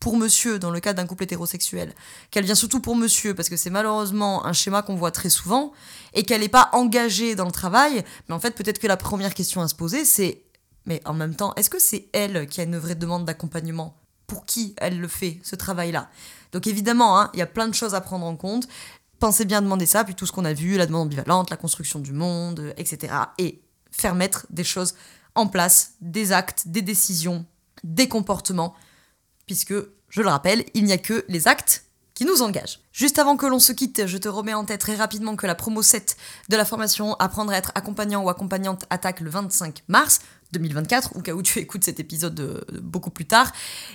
pour 0.00 0.16
monsieur 0.16 0.58
dans 0.58 0.70
le 0.70 0.80
cas 0.80 0.92
d'un 0.92 1.06
couple 1.06 1.24
hétérosexuel, 1.24 1.94
qu'elle 2.30 2.44
vient 2.44 2.54
surtout 2.54 2.80
pour 2.80 2.96
monsieur 2.96 3.34
parce 3.34 3.48
que 3.48 3.56
c'est 3.56 3.70
malheureusement 3.70 4.46
un 4.46 4.52
schéma 4.52 4.82
qu'on 4.82 4.94
voit 4.94 5.10
très 5.10 5.30
souvent, 5.30 5.72
et 6.14 6.22
qu'elle 6.22 6.42
n'est 6.42 6.48
pas 6.48 6.70
engagée 6.72 7.34
dans 7.34 7.46
le 7.46 7.52
travail, 7.52 8.04
mais 8.28 8.34
en 8.34 8.40
fait 8.40 8.52
peut-être 8.52 8.78
que 8.78 8.86
la 8.86 8.96
première 8.96 9.34
question 9.34 9.62
à 9.62 9.68
se 9.68 9.74
poser 9.74 10.04
c'est, 10.04 10.42
mais 10.86 11.02
en 11.04 11.14
même 11.14 11.34
temps, 11.34 11.52
est-ce 11.56 11.68
que 11.68 11.80
c'est 11.80 12.08
elle 12.12 12.46
qui 12.46 12.60
a 12.60 12.64
une 12.64 12.78
vraie 12.78 12.94
demande 12.94 13.24
d'accompagnement? 13.24 13.98
Pour 14.26 14.44
qui 14.44 14.74
elle 14.78 15.00
le 15.00 15.08
fait, 15.08 15.38
ce 15.42 15.56
travail-là? 15.56 16.08
Donc 16.52 16.66
évidemment, 16.66 17.20
hein, 17.20 17.30
il 17.34 17.38
y 17.38 17.42
a 17.42 17.46
plein 17.46 17.68
de 17.68 17.74
choses 17.74 17.94
à 17.94 18.00
prendre 18.00 18.24
en 18.24 18.36
compte 18.36 18.68
pensez 19.18 19.44
bien 19.44 19.62
demander 19.62 19.86
ça, 19.86 20.04
puis 20.04 20.14
tout 20.14 20.26
ce 20.26 20.32
qu'on 20.32 20.44
a 20.44 20.52
vu, 20.52 20.76
la 20.76 20.86
demande 20.86 21.06
ambivalente, 21.06 21.50
la 21.50 21.56
construction 21.56 21.98
du 21.98 22.12
monde, 22.12 22.74
etc. 22.76 23.14
Et 23.38 23.62
faire 23.90 24.14
mettre 24.14 24.46
des 24.50 24.64
choses 24.64 24.94
en 25.34 25.46
place, 25.46 25.94
des 26.00 26.32
actes, 26.32 26.68
des 26.68 26.82
décisions, 26.82 27.44
des 27.84 28.08
comportements, 28.08 28.74
puisque, 29.46 29.74
je 30.08 30.22
le 30.22 30.28
rappelle, 30.28 30.64
il 30.74 30.84
n'y 30.84 30.92
a 30.92 30.98
que 30.98 31.24
les 31.28 31.48
actes 31.48 31.84
qui 32.14 32.24
nous 32.24 32.40
engage. 32.40 32.80
Juste 32.92 33.18
avant 33.18 33.36
que 33.36 33.44
l'on 33.44 33.58
se 33.58 33.72
quitte, 33.72 34.06
je 34.06 34.16
te 34.16 34.28
remets 34.28 34.54
en 34.54 34.64
tête 34.64 34.80
très 34.80 34.96
rapidement 34.96 35.36
que 35.36 35.46
la 35.46 35.54
promo 35.54 35.82
7 35.82 36.16
de 36.48 36.56
la 36.56 36.64
formation 36.64 37.14
Apprendre 37.16 37.52
à 37.52 37.58
être 37.58 37.72
accompagnant 37.74 38.24
ou 38.24 38.30
accompagnante 38.30 38.86
attaque 38.88 39.20
le 39.20 39.28
25 39.28 39.84
mars. 39.88 40.20
2024, 40.52 41.16
au 41.16 41.20
cas 41.20 41.32
où 41.32 41.42
tu 41.42 41.58
écoutes 41.60 41.84
cet 41.84 42.00
épisode 42.00 42.38
euh, 42.40 42.60
beaucoup 42.80 43.10
plus 43.10 43.26
tard. 43.26 43.52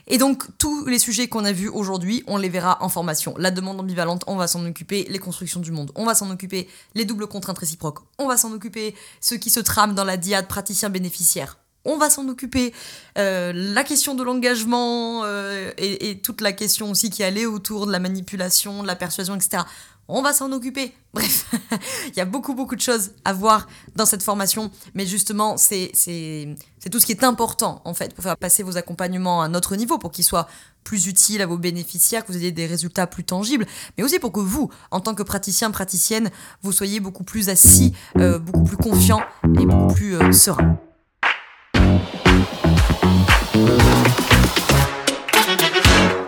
Et 0.08 0.17
donc, 0.17 0.46
tous 0.58 0.86
les 0.86 1.00
sujets 1.00 1.27
qu'on 1.27 1.46
a 1.46 1.51
vus 1.51 1.70
aujourd'hui, 1.70 2.24
on 2.27 2.38
les 2.38 2.50
verra 2.50 2.77
en 2.81 2.89
formation. 2.89 3.34
La 3.38 3.51
demande 3.51 3.79
ambivalente, 3.79 4.24
on 4.27 4.36
va 4.36 4.48
s'en 4.48 4.65
occuper. 4.65 5.05
Les 5.10 5.20
constructions 5.20 5.60
du 5.60 5.72
monde, 5.72 5.91
on 5.96 6.05
va 6.05 6.15
s'en 6.15 6.29
occuper. 6.31 6.67
Les 6.96 7.05
doubles 7.05 7.27
contraintes 7.27 7.60
réciproques, 7.60 8.00
on 8.17 8.27
va 8.27 8.38
s'en 8.38 8.51
occuper. 8.51 8.96
Ceux 9.20 9.38
qui 9.38 9.50
se 9.50 9.60
trament 9.60 9.96
dans 9.96 10.05
la 10.05 10.17
diade 10.17 10.48
praticien-bénéficiaire, 10.48 11.58
on 11.86 11.98
va 11.98 12.10
s'en 12.10 12.27
occuper. 12.29 12.74
Euh, 13.17 13.51
la 13.53 13.84
question 13.84 14.15
de 14.15 14.24
l'engagement 14.24 15.22
euh, 15.25 15.72
et, 15.77 16.20
toute 16.22 16.41
la 16.41 16.51
question 16.51 16.91
aussi 16.91 17.10
qui 17.10 17.24
allait 17.24 17.46
autour 17.46 17.88
de 17.88 17.91
la 17.91 18.00
manipulation, 18.00 18.84
de 18.84 18.88
la 18.88 18.96
persuasion, 18.96 19.36
etc. 19.36 19.63
On 20.13 20.22
va 20.22 20.34
s'en 20.34 20.51
occuper. 20.51 20.94
Bref, 21.13 21.46
il 22.08 22.18
y 22.18 22.20
a 22.20 22.25
beaucoup, 22.25 22.53
beaucoup 22.53 22.75
de 22.75 22.82
choses 22.82 23.12
à 23.24 23.32
voir 23.32 23.68
dans 23.96 24.06
cette 24.06 24.24
formation. 24.24 24.70
Mais 24.94 25.06
justement, 25.06 25.56
c'est 25.56 25.94
tout 26.91 27.00
ce 27.00 27.06
qui 27.06 27.13
est 27.13 27.24
important, 27.24 27.82
en 27.86 27.94
fait, 27.94 28.13
pour 28.13 28.24
faire 28.25 28.36
passer 28.36 28.62
vos 28.62 28.77
accompagnements 28.77 29.41
à 29.41 29.46
un 29.46 29.53
autre 29.53 29.77
niveau, 29.77 29.98
pour 29.98 30.12
qu'ils 30.12 30.25
soient 30.25 30.50
plus 30.84 31.08
utiles 31.08 31.41
à 31.41 31.46
vos 31.46 31.58
bénéficiaires, 31.58 32.25
que 32.25 32.34
vous 32.34 32.38
ayez 32.38 32.51
des 32.51 32.65
résultats 32.65 33.08
plus 33.08 33.24
tangibles, 33.24 33.65
mais 33.98 34.03
aussi 34.03 34.20
pour 34.20 34.34
que 34.34 34.41
vous, 34.41 34.70
en 34.91 35.00
tant 35.00 35.15
que 35.15 35.24
praticien, 35.24 35.72
praticienne, 35.72 36.30
vous 36.62 36.74
soyez 36.74 37.00
beaucoup 37.00 37.24
plus 37.24 37.48
assis, 37.48 37.94
euh, 38.18 38.38
beaucoup 38.38 38.63
plus 38.63 38.77
confiant 38.77 39.22
et 39.46 39.65
beaucoup 39.65 39.94
plus 39.94 40.34
serein. 40.34 40.77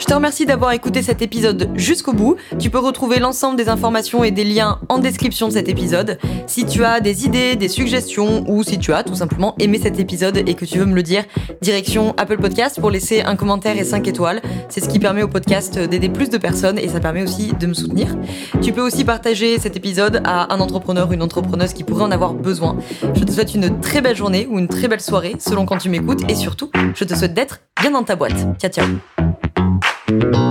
Je 0.04 0.08
te 0.10 0.14
remercie 0.14 0.46
d'avoir 0.46 0.74
écouté 0.74 1.02
cet 1.02 1.22
épisode 1.22 1.70
jusqu'au 1.76 2.12
bout. 2.12 2.36
Tu 2.60 2.70
peux 2.70 2.78
retrouver 2.78 3.20
l'ensemble 3.20 3.56
des 3.56 3.70
informations 3.70 4.26
et 4.26 4.32
des 4.32 4.44
liens 4.44 4.82
en 4.90 5.00
description 5.00 5.48
de 5.48 5.54
cet 5.54 5.70
épisode. 5.70 6.18
Si 6.46 6.66
tu 6.66 6.84
as 6.84 7.00
des 7.00 7.26
idées, 7.26 7.56
des 7.56 7.70
suggestions 7.70 8.44
ou 8.50 8.64
si 8.64 8.78
tu 8.80 8.92
as 8.92 9.04
tout 9.04 9.16
simplement 9.16 9.56
aimé 9.60 9.80
cet 9.82 10.02
épisode 10.02 10.44
et 10.46 10.56
que 10.56 10.66
tu 10.66 10.78
veux 10.78 10.86
me 10.86 10.94
le 10.94 11.04
dire, 11.04 11.24
direction 11.62 12.14
Apple 12.18 12.36
Podcast 12.38 12.82
pour 12.82 12.92
laisser 12.92 13.22
un 13.22 13.38
commentaire 13.38 13.78
et 13.78 13.86
5 13.86 14.06
étoiles. 14.06 14.42
C'est 14.68 14.84
ce 14.84 14.90
qui 14.90 15.00
permet 15.00 15.24
au 15.24 15.30
podcast 15.30 15.80
d'aider 15.80 16.10
plus 16.10 16.30
de 16.30 16.38
personnes 16.38 16.78
et 16.78 16.90
ça 16.90 17.00
permet 17.00 17.24
aussi 17.24 17.54
de 17.58 17.66
me 17.66 17.74
soutenir. 17.74 18.14
Tu 18.62 18.74
peux 18.74 18.82
aussi 18.82 19.06
partager 19.06 19.58
cet 19.58 19.78
épisode 19.78 20.22
à 20.26 20.54
un 20.54 20.60
entrepreneur 20.60 21.10
ou 21.10 21.14
une 21.14 21.24
entrepreneuse 21.24 21.72
qui 21.72 21.86
pourrait 21.86 22.04
en 22.04 22.12
avoir 22.12 22.34
besoin. 22.34 22.76
Je 23.16 23.24
te 23.24 23.32
souhaite 23.32 23.56
une 23.56 23.80
très 23.80 24.02
belle 24.02 24.18
journée 24.18 24.50
ou 24.52 24.60
une 24.60 24.68
très 24.68 24.90
belle 24.90 25.00
soirée 25.00 25.38
selon 25.40 25.66
quand 25.66 25.78
tu 25.78 25.88
m'écoutes 25.88 26.30
et 26.30 26.36
surtout, 26.36 26.70
je 26.94 27.06
te 27.06 27.16
souhaite 27.16 27.34
d'être 27.34 27.62
bien 27.80 27.92
dans 27.92 28.04
ta 28.04 28.18
boîte. 28.18 28.46
Ciao 28.60 28.70
ciao 28.70 29.33
Thank 30.20 30.36
you. 30.36 30.43